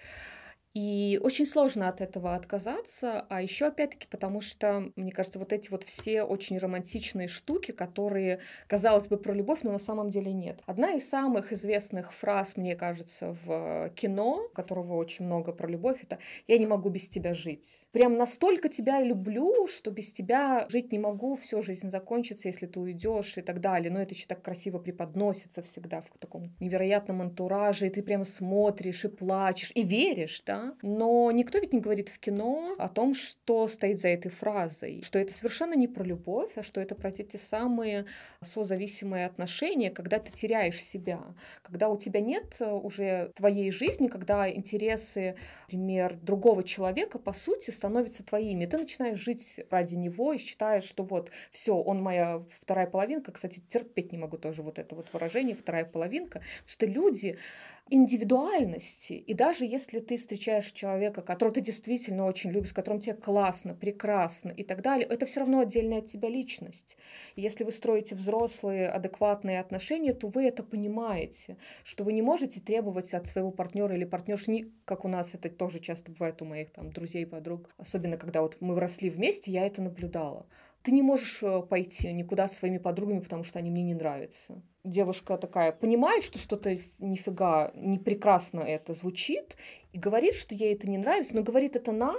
[0.73, 5.69] И очень сложно от этого отказаться, а еще опять-таки потому что, мне кажется, вот эти
[5.69, 10.61] вот все очень романтичные штуки, которые, казалось бы, про любовь, но на самом деле нет.
[10.65, 16.19] Одна из самых известных фраз, мне кажется, в кино, которого очень много про любовь, это
[16.47, 17.83] «я не могу без тебя жить».
[17.91, 22.79] Прям настолько тебя люблю, что без тебя жить не могу, всю жизнь закончится, если ты
[22.79, 23.91] уйдешь и так далее.
[23.91, 29.03] Но это еще так красиво преподносится всегда в таком невероятном антураже, и ты прям смотришь
[29.03, 33.67] и плачешь, и веришь, да, но никто ведь не говорит в кино о том, что
[33.67, 37.37] стоит за этой фразой, что это совершенно не про любовь, а что это про те
[37.37, 38.05] самые
[38.43, 41.21] созависимые отношения, когда ты теряешь себя,
[41.63, 47.71] когда у тебя нет э, уже твоей жизни, когда интересы, например, другого человека, по сути,
[47.71, 48.65] становятся твоими.
[48.65, 53.31] Ты начинаешь жить ради него и считаешь, что вот, все, он моя вторая половинка.
[53.31, 57.37] Кстати, терпеть не могу тоже вот это вот выражение «вторая половинка», потому что люди
[57.89, 59.13] индивидуальности.
[59.13, 63.73] И даже если ты встречаешь человека, которого ты действительно очень любишь, с которым тебе классно,
[63.73, 66.97] прекрасно и так далее, это все равно отдельная от тебя личность.
[67.35, 73.13] Если вы строите взрослые, адекватные отношения, то вы это понимаете, что вы не можете требовать
[73.13, 76.91] от своего партнера или партнерши, как у нас это тоже часто бывает у моих там
[76.91, 80.47] друзей, подруг, особенно когда вот мы росли вместе, я это наблюдала
[80.83, 84.61] ты не можешь э, пойти никуда со своими подругами, потому что они мне не нравятся.
[84.83, 89.55] Девушка такая понимает, что что-то нифига не прекрасно это звучит,
[89.93, 92.17] и говорит, что ей это не нравится, но говорит это нам,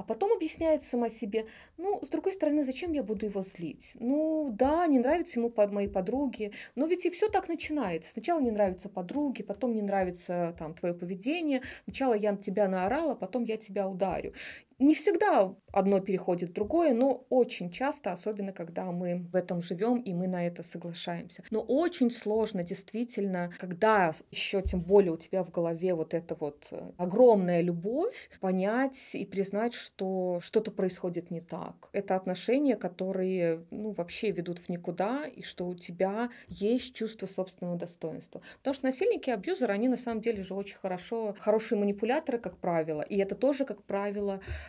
[0.00, 1.44] а потом объясняет сама себе,
[1.76, 3.98] ну, с другой стороны, зачем я буду его злить?
[4.00, 8.10] Ну, да, не нравится ему мои подруги, но ведь и все так начинается.
[8.10, 11.60] Сначала не нравятся подруги, потом не нравится там твое поведение.
[11.84, 14.32] Сначала я на тебя наорала, потом я тебя ударю.
[14.80, 20.00] Не всегда одно переходит в другое, но очень часто, особенно когда мы в этом живем
[20.00, 21.44] и мы на это соглашаемся.
[21.50, 26.66] Но очень сложно действительно, когда еще тем более у тебя в голове вот эта вот
[26.70, 31.90] э, огромная любовь, понять и признать, что что-то происходит не так.
[31.92, 37.76] Это отношения, которые ну, вообще ведут в никуда, и что у тебя есть чувство собственного
[37.76, 38.40] достоинства.
[38.58, 43.02] Потому что насильники, абьюзеры, они на самом деле же очень хорошо, хорошие манипуляторы, как правило,
[43.02, 44.40] и это тоже, как правило,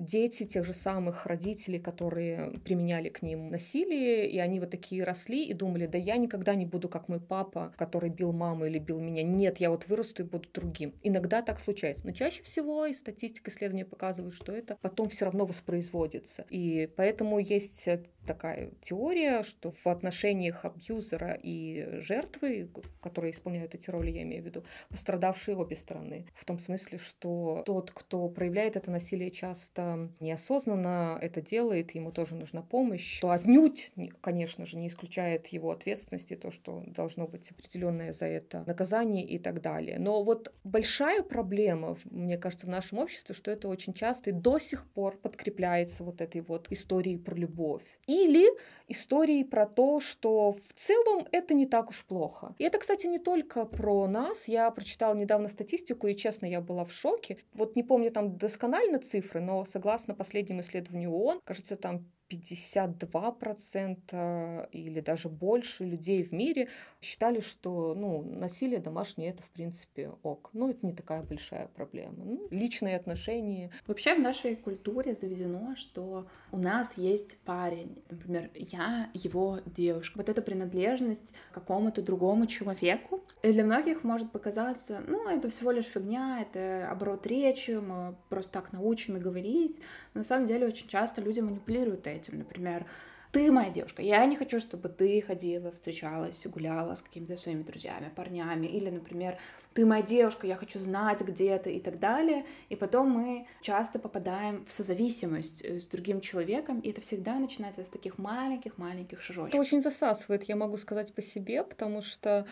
[0.00, 5.44] дети тех же самых родителей, которые применяли к ним насилие, и они вот такие росли
[5.44, 8.98] и думали, да я никогда не буду как мой папа, который бил маму или бил
[8.98, 9.22] меня.
[9.22, 10.94] Нет, я вот вырасту и буду другим.
[11.02, 12.06] Иногда так случается.
[12.06, 16.46] Но чаще всего и статистика исследования показывает, что это потом все равно воспроизводится.
[16.50, 17.88] И поэтому есть
[18.26, 22.70] такая теория, что в отношениях абьюзера и жертвы,
[23.00, 26.26] которые исполняют эти роли, я имею в виду, пострадавшие обе стороны.
[26.34, 29.89] В том смысле, что тот, кто проявляет это насилие часто
[30.20, 36.36] неосознанно это делает, ему тоже нужна помощь, что отнюдь, конечно же, не исключает его ответственности,
[36.36, 39.98] то, что должно быть определенное за это наказание и так далее.
[39.98, 44.58] Но вот большая проблема, мне кажется, в нашем обществе, что это очень часто и до
[44.58, 47.84] сих пор подкрепляется вот этой вот историей про любовь.
[48.06, 48.48] Или
[48.88, 52.54] истории про то, что в целом это не так уж плохо.
[52.58, 54.48] И это, кстати, не только про нас.
[54.48, 57.38] Я прочитала недавно статистику, и, честно, я была в шоке.
[57.54, 65.00] Вот не помню там досконально цифры, но согласно последнему исследованию ООН, кажется, там 52% или
[65.00, 66.68] даже больше людей в мире
[67.00, 70.50] считали, что ну, насилие домашнее это в принципе ок.
[70.52, 72.24] Ну, это не такая большая проблема.
[72.24, 73.70] Ну, личные отношения.
[73.86, 78.02] Вообще в нашей культуре заведено, что у нас есть парень.
[78.10, 80.18] Например, я его девушка.
[80.18, 83.24] Вот эта принадлежность какому-то другому человеку.
[83.42, 88.52] И для многих может показаться, ну, это всего лишь фигня, это оборот речи, мы просто
[88.52, 89.80] так научены говорить.
[90.14, 92.38] Но на самом деле очень часто люди манипулируют этим этим.
[92.38, 92.86] Например,
[93.32, 98.10] ты моя девушка, я не хочу, чтобы ты ходила, встречалась, гуляла с какими-то своими друзьями,
[98.14, 99.38] парнями, или, например,
[99.74, 103.98] ты моя девушка, я хочу знать, где ты и так далее, и потом мы часто
[103.98, 109.54] попадаем в созависимость э, с другим человеком, и это всегда начинается с таких маленьких-маленьких шажочков.
[109.54, 112.46] Это очень засасывает, я могу сказать по себе, потому что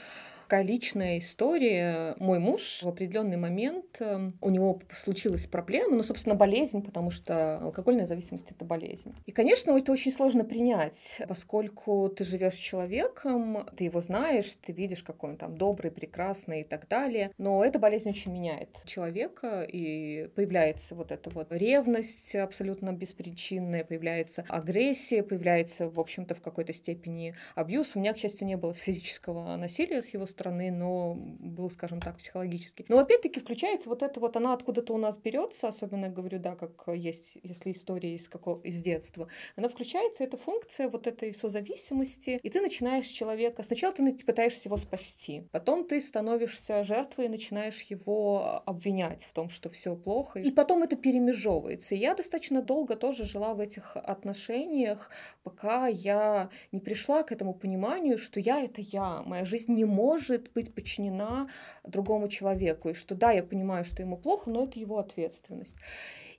[0.49, 2.16] такая личная история.
[2.19, 7.59] Мой муж в определенный момент, эм, у него случилась проблема, ну, собственно, болезнь, потому что
[7.59, 9.14] алкогольная зависимость— это болезнь.
[9.27, 14.73] И, конечно, это очень сложно принять, поскольку ты живешь с человеком, ты его знаешь, ты
[14.73, 17.07] видишь, какой он там добрый, прекрасный и так далее,
[17.38, 24.44] но эта болезнь очень меняет человека, и появляется вот эта вот ревность абсолютно беспричинная, появляется
[24.48, 27.92] агрессия, появляется, в общем-то, в какой-то степени абьюз.
[27.94, 32.18] У меня, к счастью, не было физического насилия с его стороны, но был, скажем так,
[32.18, 32.84] психологический.
[32.88, 36.94] Но опять-таки включается вот это вот, она откуда-то у нас берется, особенно, говорю, да, как
[36.94, 42.50] есть, если история из, какого, из детства, она включается, эта функция вот этой созависимости, и
[42.50, 48.62] ты начинаешь человека, сначала ты пытаешься его спасти, потом ты становишься жертвой и начинаешь его
[48.66, 51.94] обвинять в том, что все плохо, и потом это перемежевывается.
[51.94, 55.11] И я достаточно долго тоже жила в этих отношениях,
[55.42, 60.53] пока я не пришла к этому пониманию, что я— это я, моя жизнь не может
[60.53, 61.49] быть подчинена
[61.84, 62.90] другому человеку.
[62.90, 65.76] И что да, я понимаю, что ему плохо, но это его ответственность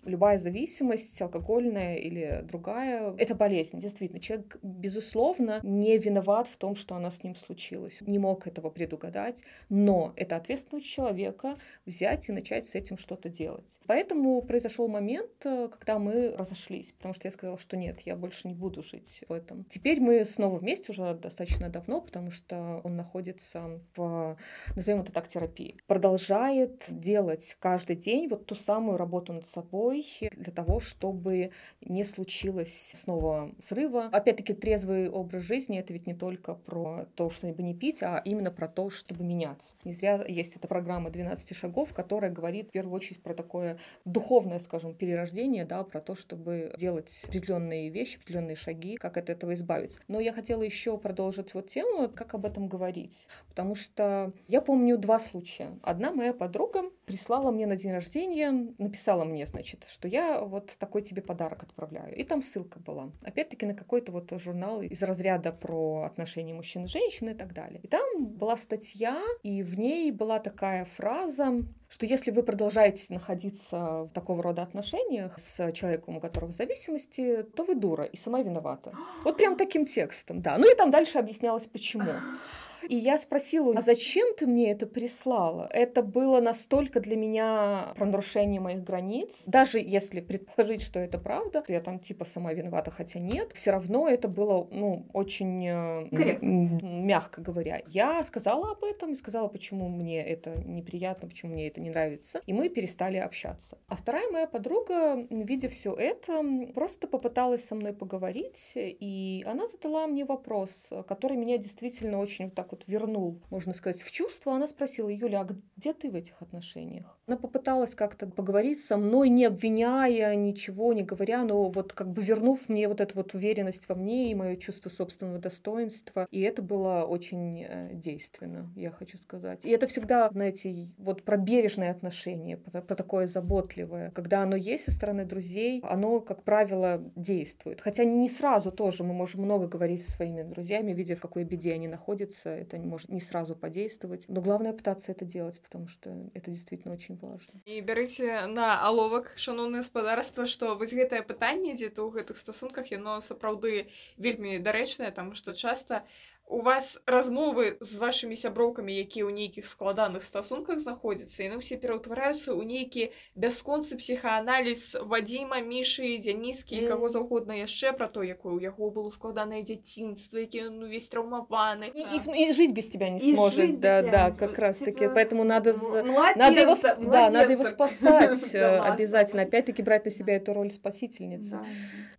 [0.03, 4.19] любая зависимость, алкогольная или другая, это болезнь, действительно.
[4.21, 9.43] Человек, безусловно, не виноват в том, что она с ним случилась, не мог этого предугадать,
[9.69, 13.79] но это ответственность человека взять и начать с этим что-то делать.
[13.87, 18.47] Поэтому произошел момент, э, когда мы разошлись, потому что я сказала, что нет, я больше
[18.47, 19.65] не буду жить в этом.
[19.65, 24.37] Теперь мы снова вместе уже достаточно давно, потому что он находится в,
[24.75, 25.75] назовем это так, терапии.
[25.87, 32.03] Продолжает делать каждый день вот ту самую работу над собой, собой для того, чтобы не
[32.03, 34.05] случилось снова срыва.
[34.05, 38.51] Опять-таки, трезвый образ жизни— это ведь не только про то, чтобы не пить, а именно
[38.51, 39.75] про то, чтобы меняться.
[39.83, 44.59] Не зря есть эта программа 12 шагов, которая говорит в первую очередь про такое духовное,
[44.59, 50.01] скажем, перерождение, да, про то, чтобы делать определенные вещи, определенные шаги, как от этого избавиться.
[50.07, 53.27] Но я хотела еще продолжить вот тему, как об этом говорить.
[53.47, 55.77] Потому что я помню два случая.
[55.83, 60.71] Одна моя подруга прислала мне на день рождения, написала мне, значит, значит, что я вот
[60.77, 62.15] такой тебе подарок отправляю.
[62.15, 63.11] И там ссылка была.
[63.23, 67.79] Опять-таки на какой-то вот журнал из разряда про отношения мужчин и женщин и так далее.
[67.83, 73.77] И там была статья, и в ней была такая фраза, что если вы продолжаете находиться
[74.03, 78.93] в такого рода отношениях с человеком, у которого зависимости, то вы дура и сама виновата.
[79.23, 80.57] Вот прям таким текстом, да.
[80.57, 82.05] Ну и там дальше объяснялось, почему.
[82.89, 85.69] И я спросила, а зачем ты мне это прислала?
[85.71, 89.43] Это было настолько для меня про нарушение моих границ.
[89.45, 94.09] Даже если предположить, что это правда, я там типа сама виновата, хотя нет, все равно
[94.09, 96.47] это было, ну, очень э, Корректно.
[96.81, 97.83] мягко говоря.
[97.87, 102.41] Я сказала об этом и сказала, почему мне это неприятно, почему мне это не нравится.
[102.47, 103.77] И мы перестали общаться.
[103.87, 110.07] А вторая моя подруга, видя все это, просто попыталась со мной поговорить, и она задала
[110.07, 114.55] мне вопрос, который меня действительно очень так вот вернул, можно сказать, в чувство.
[114.55, 117.17] Она спросила, Юля, а где ты в этих отношениях?
[117.27, 122.21] Она попыталась как-то поговорить со мной, не обвиняя, ничего не говоря, но вот как бы
[122.21, 126.27] вернув мне вот эту вот уверенность во мне и мое чувство собственного достоинства.
[126.31, 129.65] И это было очень э, действенно, я хочу сказать.
[129.65, 134.11] И это всегда, знаете, вот про бережное отношение, про, про такое заботливое.
[134.11, 137.81] Когда оно есть со стороны друзей, оно, как правило, действует.
[137.81, 141.73] Хотя не сразу тоже мы можем много говорить со своими друзьями, видя, в какой беде
[141.73, 144.24] они находятся, это не может не сразу подействовать.
[144.28, 147.60] Но главное пытаться это делать, потому что это действительно очень важно.
[147.66, 153.20] І бярыце на аловак шаноўнае спадарства што вось гэтае пытанне дзе-то ў гэтых стасунках яно
[153.20, 153.86] сапраўды
[154.18, 156.02] вельмі дарэчнае таму што часта
[156.48, 162.52] у вас размовы з вашымі сяброўкамі якія ў нейкіх складаных стасунках знаходзяцца яны ўсе пераўтвараюцца
[162.52, 168.60] ў нейкі бясконцы псіхааналіз вадзіма мішы дзяніскі і каго заўгодна яшчэ пра то якое у
[168.60, 173.08] яго было складанае дзяцінства які ён увесь траўмаваны И, и см- и жить без тебя
[173.08, 173.56] не И сможет.
[173.64, 174.58] жить без да, тебя да, не как сможет.
[174.58, 175.04] раз Типа, таки.
[175.16, 177.70] Поэтому надо, з- м- надо его, младенца, сп- да, надо его младенца.
[177.72, 178.92] спасать э, Согласна.
[178.94, 179.42] обязательно.
[179.42, 181.56] Опять-таки брать на себя эту роль спасительницы.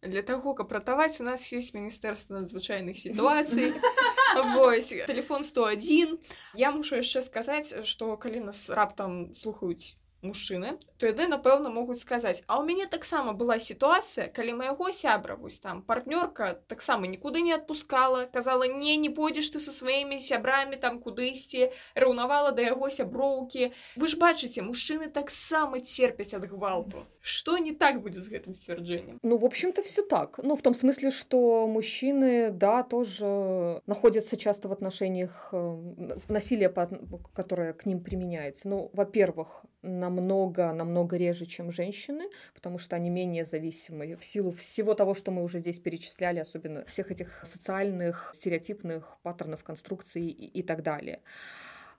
[0.01, 0.09] Да.
[0.09, 3.73] Для таго, каб ратаваць у нас ёсць міністэрства надзвычайных сітуацый.
[4.34, 6.18] Вось телефон 101.
[6.54, 12.41] Я мушу яшчэ сказаць, што калі нас раптам слухаюць мужчыны, то яны напэўна могуць сказаць
[12.49, 17.53] А ў мяне таксама была сітуацыя, калі майго сябра вось там партнёрка таксама нікуды не
[17.53, 23.69] адпускала, казала не не пойдзеш ты са сваімі сябрамі там кудысьці, раўнавала да яго сяброўкі.
[24.01, 27.05] Вы ж бачыце, мужчыны таксама церпяць ад гвалту.
[27.21, 29.19] Што не так будзе з гэтым сцвярджэннем?
[29.21, 30.39] Ну, в общем-то, все так.
[30.41, 36.83] Ну, в том смысле, что мужчины, да, тоже находятся часто в отношениях э, насилия, по
[36.83, 36.97] от-
[37.33, 38.69] которое к ним применяется.
[38.69, 44.94] Ну, во-первых, намного, намного реже, чем женщины, потому что они менее зависимы в силу всего
[44.94, 50.62] того, что мы уже здесь перечисляли, особенно всех этих социальных, стереотипных паттернов конструкции и, и
[50.62, 51.20] так далее.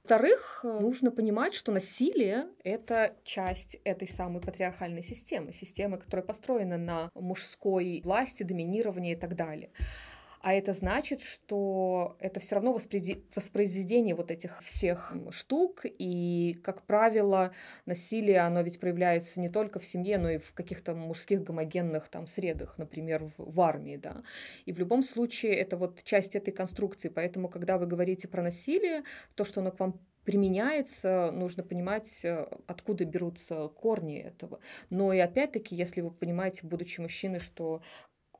[0.03, 6.77] Во-вторых, э, нужно понимать, что насилие— это часть этой самой патриархальной системы, системы, которая построена
[6.77, 9.69] на мужской власти, доминировании и так далее.
[10.43, 15.81] А это значит, что это все равно воспреди- воспроизведение вот этих всех штук.
[15.83, 17.53] И, как правило,
[17.85, 22.25] насилие, оно ведь проявляется не только в семье, но и в каких-то мужских гомогенных там
[22.25, 24.23] средах, например, в, в армии, да.
[24.65, 27.09] И в любом случае это вот часть этой конструкции.
[27.09, 29.03] Поэтому, когда вы говорите про насилие,
[29.35, 34.59] то, что оно к вам применяется, нужно понимать, э, откуда берутся корни этого.
[34.89, 37.81] Но и опять-таки, если вы понимаете, будучи мужчиной, что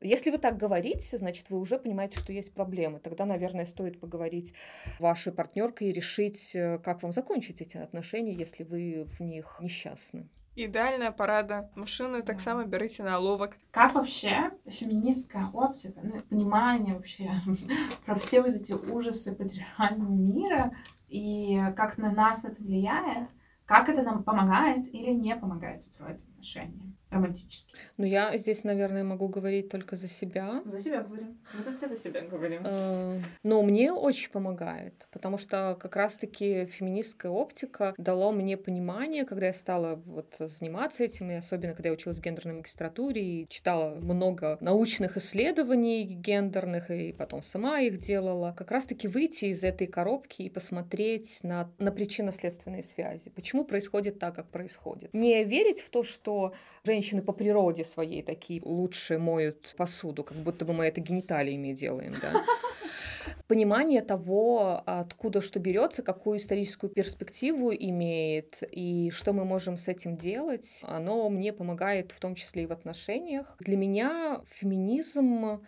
[0.02, 3.00] если вы так говорите, значит, вы уже понимаете, что есть проблемы.
[3.00, 4.54] Тогда, наверное, стоит поговорить
[4.98, 9.58] с вашей партнеркой и решить, э, как вам закончить эти отношения, если вы в них
[9.62, 10.28] несчастны.
[10.56, 11.70] Ідэальная парада.
[11.76, 13.58] Мужчыны таксама бярыце на аловак.
[13.72, 17.32] Как вообще феминистская оптика, ну, понимание вообще
[18.06, 20.74] про все вот эти ужасы патриархального мира
[21.08, 23.30] и как на нас это влияет,
[23.66, 27.82] как это нам помогает или не помогает строить отношения романтические?
[27.98, 30.62] Но я здесь, наверное, могу говорить только за себя.
[30.66, 31.40] За себя говорим.
[31.58, 32.62] Мы тут все за себя говорим.
[32.66, 39.48] Э, Но мне очень помогает, потому что как раз-таки феминистская оптика дала мне понимание, когда
[39.48, 43.96] я стала вот заниматься этим, и особенно когда я училась в гендерной магистратуре и читала
[43.96, 50.44] много научных исследований гендерных, и потом сама их делала, как раз-таки выйти из этой коробки
[50.44, 53.30] и посмотреть на, на причинно-следственные связи.
[53.30, 55.14] Почему происходит так, как происходит.
[55.14, 56.54] Не верить в то, что
[57.02, 62.14] женщины по природе своей такие лучше моют посуду, как будто бы мы это гениталиями делаем,
[62.22, 62.32] да.
[63.48, 70.16] Понимание того, откуда что берется, какую историческую перспективу имеет и что мы можем с этим
[70.16, 73.56] делать, оно мне помогает в том числе и в отношениях.
[73.60, 75.62] Для меня феминизм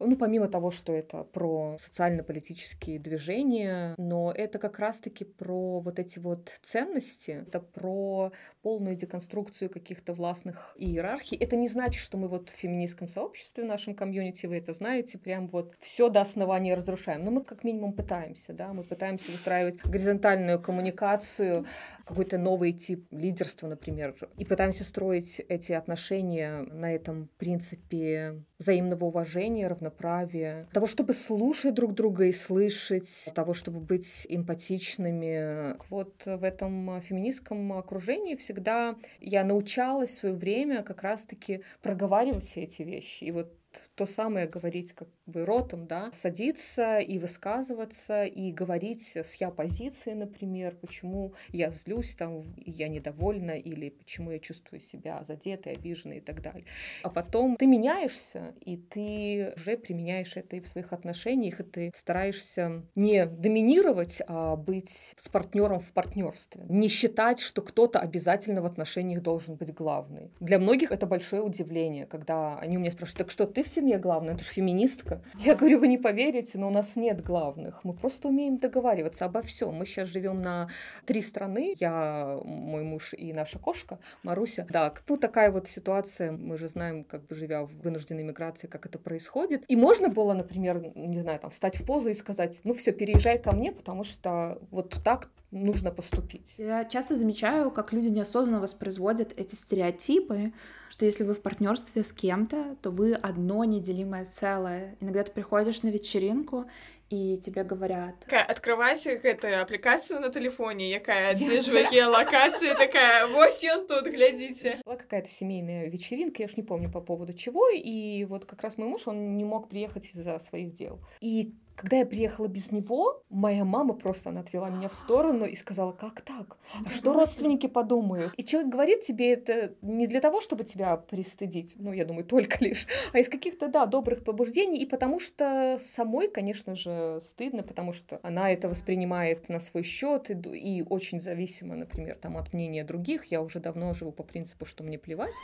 [0.00, 6.18] ну, помимо того, что это про социально-политические движения, но это как раз-таки про вот эти
[6.18, 8.32] вот ценности, это про
[8.62, 11.36] полную деконструкцию каких-то властных иерархий.
[11.36, 15.18] Это не значит, что мы вот в феминистском сообществе, в нашем комьюнити, вы это знаете,
[15.18, 17.22] прям вот все до основания разрушаем.
[17.24, 21.66] Но мы как минимум пытаемся, да, мы пытаемся выстраивать горизонтальную коммуникацию,
[22.04, 29.68] какой-то новый тип лидерства, например, и пытаемся строить эти отношения на этом принципе взаимного уважения,
[29.68, 35.76] равноправия, того, чтобы слушать друг друга и слышать, того, чтобы быть эмпатичными.
[35.90, 42.62] Вот в этом феминистском окружении всегда я научалась в свое время как раз-таки проговаривать все
[42.62, 43.24] эти вещи.
[43.24, 43.52] И вот
[43.94, 50.12] то самое говорить как бы ротом, да, садиться и высказываться, и говорить с я позиции,
[50.12, 56.20] например, почему я злюсь, там, я недовольна, или почему я чувствую себя задетой, обиженной и
[56.20, 56.64] так далее.
[57.02, 61.92] А потом ты меняешься, и ты уже применяешь это и в своих отношениях, и ты
[61.94, 66.64] стараешься не доминировать, а быть с партнером в партнерстве.
[66.68, 70.30] Не считать, что кто-то обязательно в отношениях должен быть главный.
[70.40, 73.98] Для многих это большое удивление, когда они у меня спрашивают, так что, ты в семье
[73.98, 74.36] главная?
[74.36, 75.22] Ты же феминистка.
[75.38, 77.82] Я говорю, вы не поверите, но у нас нет главных.
[77.84, 79.74] Мы просто умеем договариваться обо всем.
[79.74, 80.68] Мы сейчас живем на
[81.06, 81.74] три страны.
[81.80, 84.66] Я, мой муж и наша кошка Маруся.
[84.70, 86.32] Да, ну такая вот ситуация.
[86.32, 89.64] Мы же знаем, как бы живя в вынужденной миграции, как это происходит.
[89.68, 93.38] И можно было, например, не знаю, там, встать в позу и сказать, ну все, переезжай
[93.38, 96.54] ко мне, потому что вот так нужно поступить.
[96.58, 100.52] Я часто замечаю, как люди неосознанно воспроизводят эти стереотипы,
[100.90, 104.96] что если вы в партнерстве с кем-то, то вы одно неделимое целое.
[105.00, 106.66] Иногда ты приходишь на вечеринку,
[107.10, 108.20] и тебе говорят...
[108.20, 114.76] Такая, открывать эту аппликацию на телефоне, якая отслеживает геолокацию, такая, вот он тут, глядите.
[114.84, 118.78] Была какая-то семейная вечеринка, я уж не помню по поводу чего, и вот как раз
[118.78, 120.98] мой муж, он не мог приехать из-за своих дел.
[121.20, 125.54] И когда я приехала без него, моя мама просто она отвела меня в сторону и
[125.56, 126.56] сказала, как так?
[126.84, 128.32] А что родственники подумают?
[128.36, 132.64] И человек говорит тебе это не для того, чтобы тебя пристыдить, ну, я думаю, только
[132.64, 137.92] лишь, а из каких-то, да, добрых побуждений, и потому что самой, конечно же, стыдно, потому
[137.92, 142.84] что она это воспринимает на свой счет и, и очень зависима, например, там, от мнения
[142.84, 143.26] других.
[143.26, 145.34] Я уже давно живу по принципу, что мне плевать.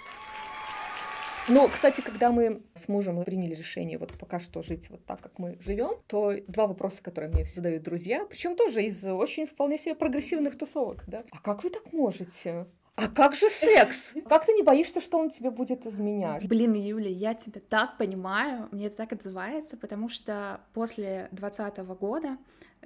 [1.51, 5.39] Но, кстати, когда мы с мужем приняли решение вот пока что жить вот так, как
[5.41, 9.77] мы живем, то два вопроса, которые мне все задают друзья, причем тоже из очень вполне
[9.77, 11.25] себе прогрессивных тусовок, да.
[11.33, 12.67] А как вы так можете?
[12.95, 14.13] А как же секс?
[14.29, 16.47] Как ты не боишься, что он тебе будет изменять?
[16.47, 22.39] Блин, Юля, я тебя так понимаю, мне это так отзывается, потому что после двадцатого года,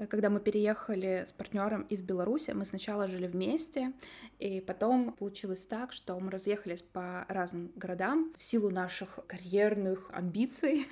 [0.09, 3.92] когда мы переехали с партнером из Беларуси, мы сначала жили вместе,
[4.38, 10.86] и потом получилось так, что мы разъехались по разным городам в силу наших карьерных амбиций.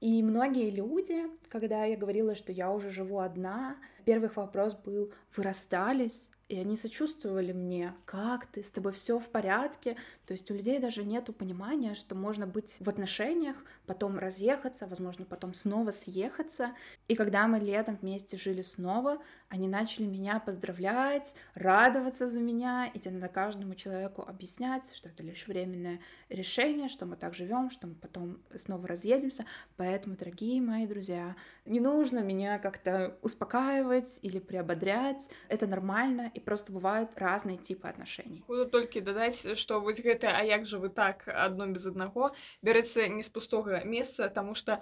[0.00, 5.42] И многие люди, когда я говорила, что я уже живу одна, первый вопрос был, вы
[5.42, 6.30] расстались?
[6.48, 9.96] И они сочувствовали мне, как ты, с тобой все в порядке.
[10.26, 15.25] То есть у людей даже нету понимания, что можно быть в отношениях, потом разъехаться, возможно,
[15.25, 16.71] потом снова съехаться.
[17.07, 23.09] И когда мы летом вместе жили снова, они начали меня поздравлять, радоваться за меня, и
[23.09, 25.99] надо каждому человеку объяснять, что это лишь временное
[26.29, 29.45] решение, что мы так живем, что мы потом снова разъедемся.
[29.77, 31.35] Поэтому, дорогие мои друзья,
[31.65, 35.29] не нужно меня как-то успокаивать или приободрять.
[35.49, 40.43] Это нормально, і просто бывают разныя типы аднашэній буду толькі дадаць што вось гэта а
[40.43, 42.31] як жа вы так адно без аднаго
[42.61, 43.29] бярэцца не з
[43.75, 44.81] пустога месца тому что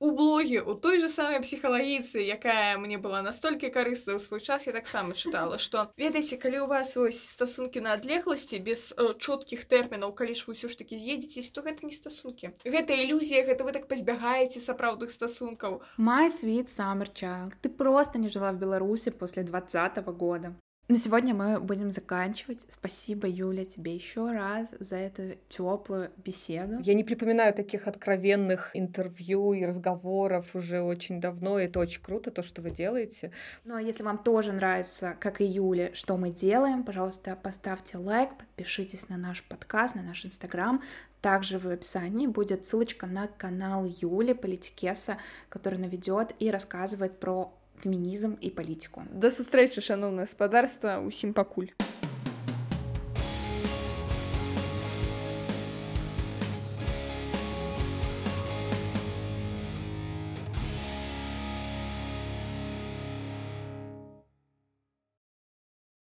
[0.00, 4.66] у блоге у той же самой псіхалагіцы якая мне была настолькі карысная ў свой час
[4.66, 9.64] я таксама чытала что ведаеце калі у вас вось стасункі на адлегласці без э, чоткіх
[9.64, 13.64] тэрмінаў калі ж вы ўсё ж таки з'едзецесь то гэта не стасункі гэта ілюзія гэта
[13.64, 19.46] вы так пазбягаеце сапраўдных стасункаў май світ саммерчанг ты просто не жила в беларусі после
[19.48, 20.52] двадцатого года
[20.89, 22.65] на сегодня мы будем заканчивать.
[22.67, 26.79] Спасибо, Юля, тебе еще раз за эту теплую беседу.
[26.81, 31.59] Я не припоминаю таких откровенных интервью и разговоров уже очень давно.
[31.59, 33.31] Это очень круто, то, что вы делаете.
[33.65, 38.35] Ну а если вам тоже нравится, как и Юле, что мы делаем, пожалуйста, поставьте лайк,
[38.35, 40.81] подпишитесь на наш подкаст, на наш инстаграм.
[41.21, 45.17] Также в описании будет ссылочка на канал Юли Политикеса,
[45.49, 51.70] который наведет и рассказывает про фемінізм і палітыку да сустрэчы шаноўна гаспадарства усім пакуль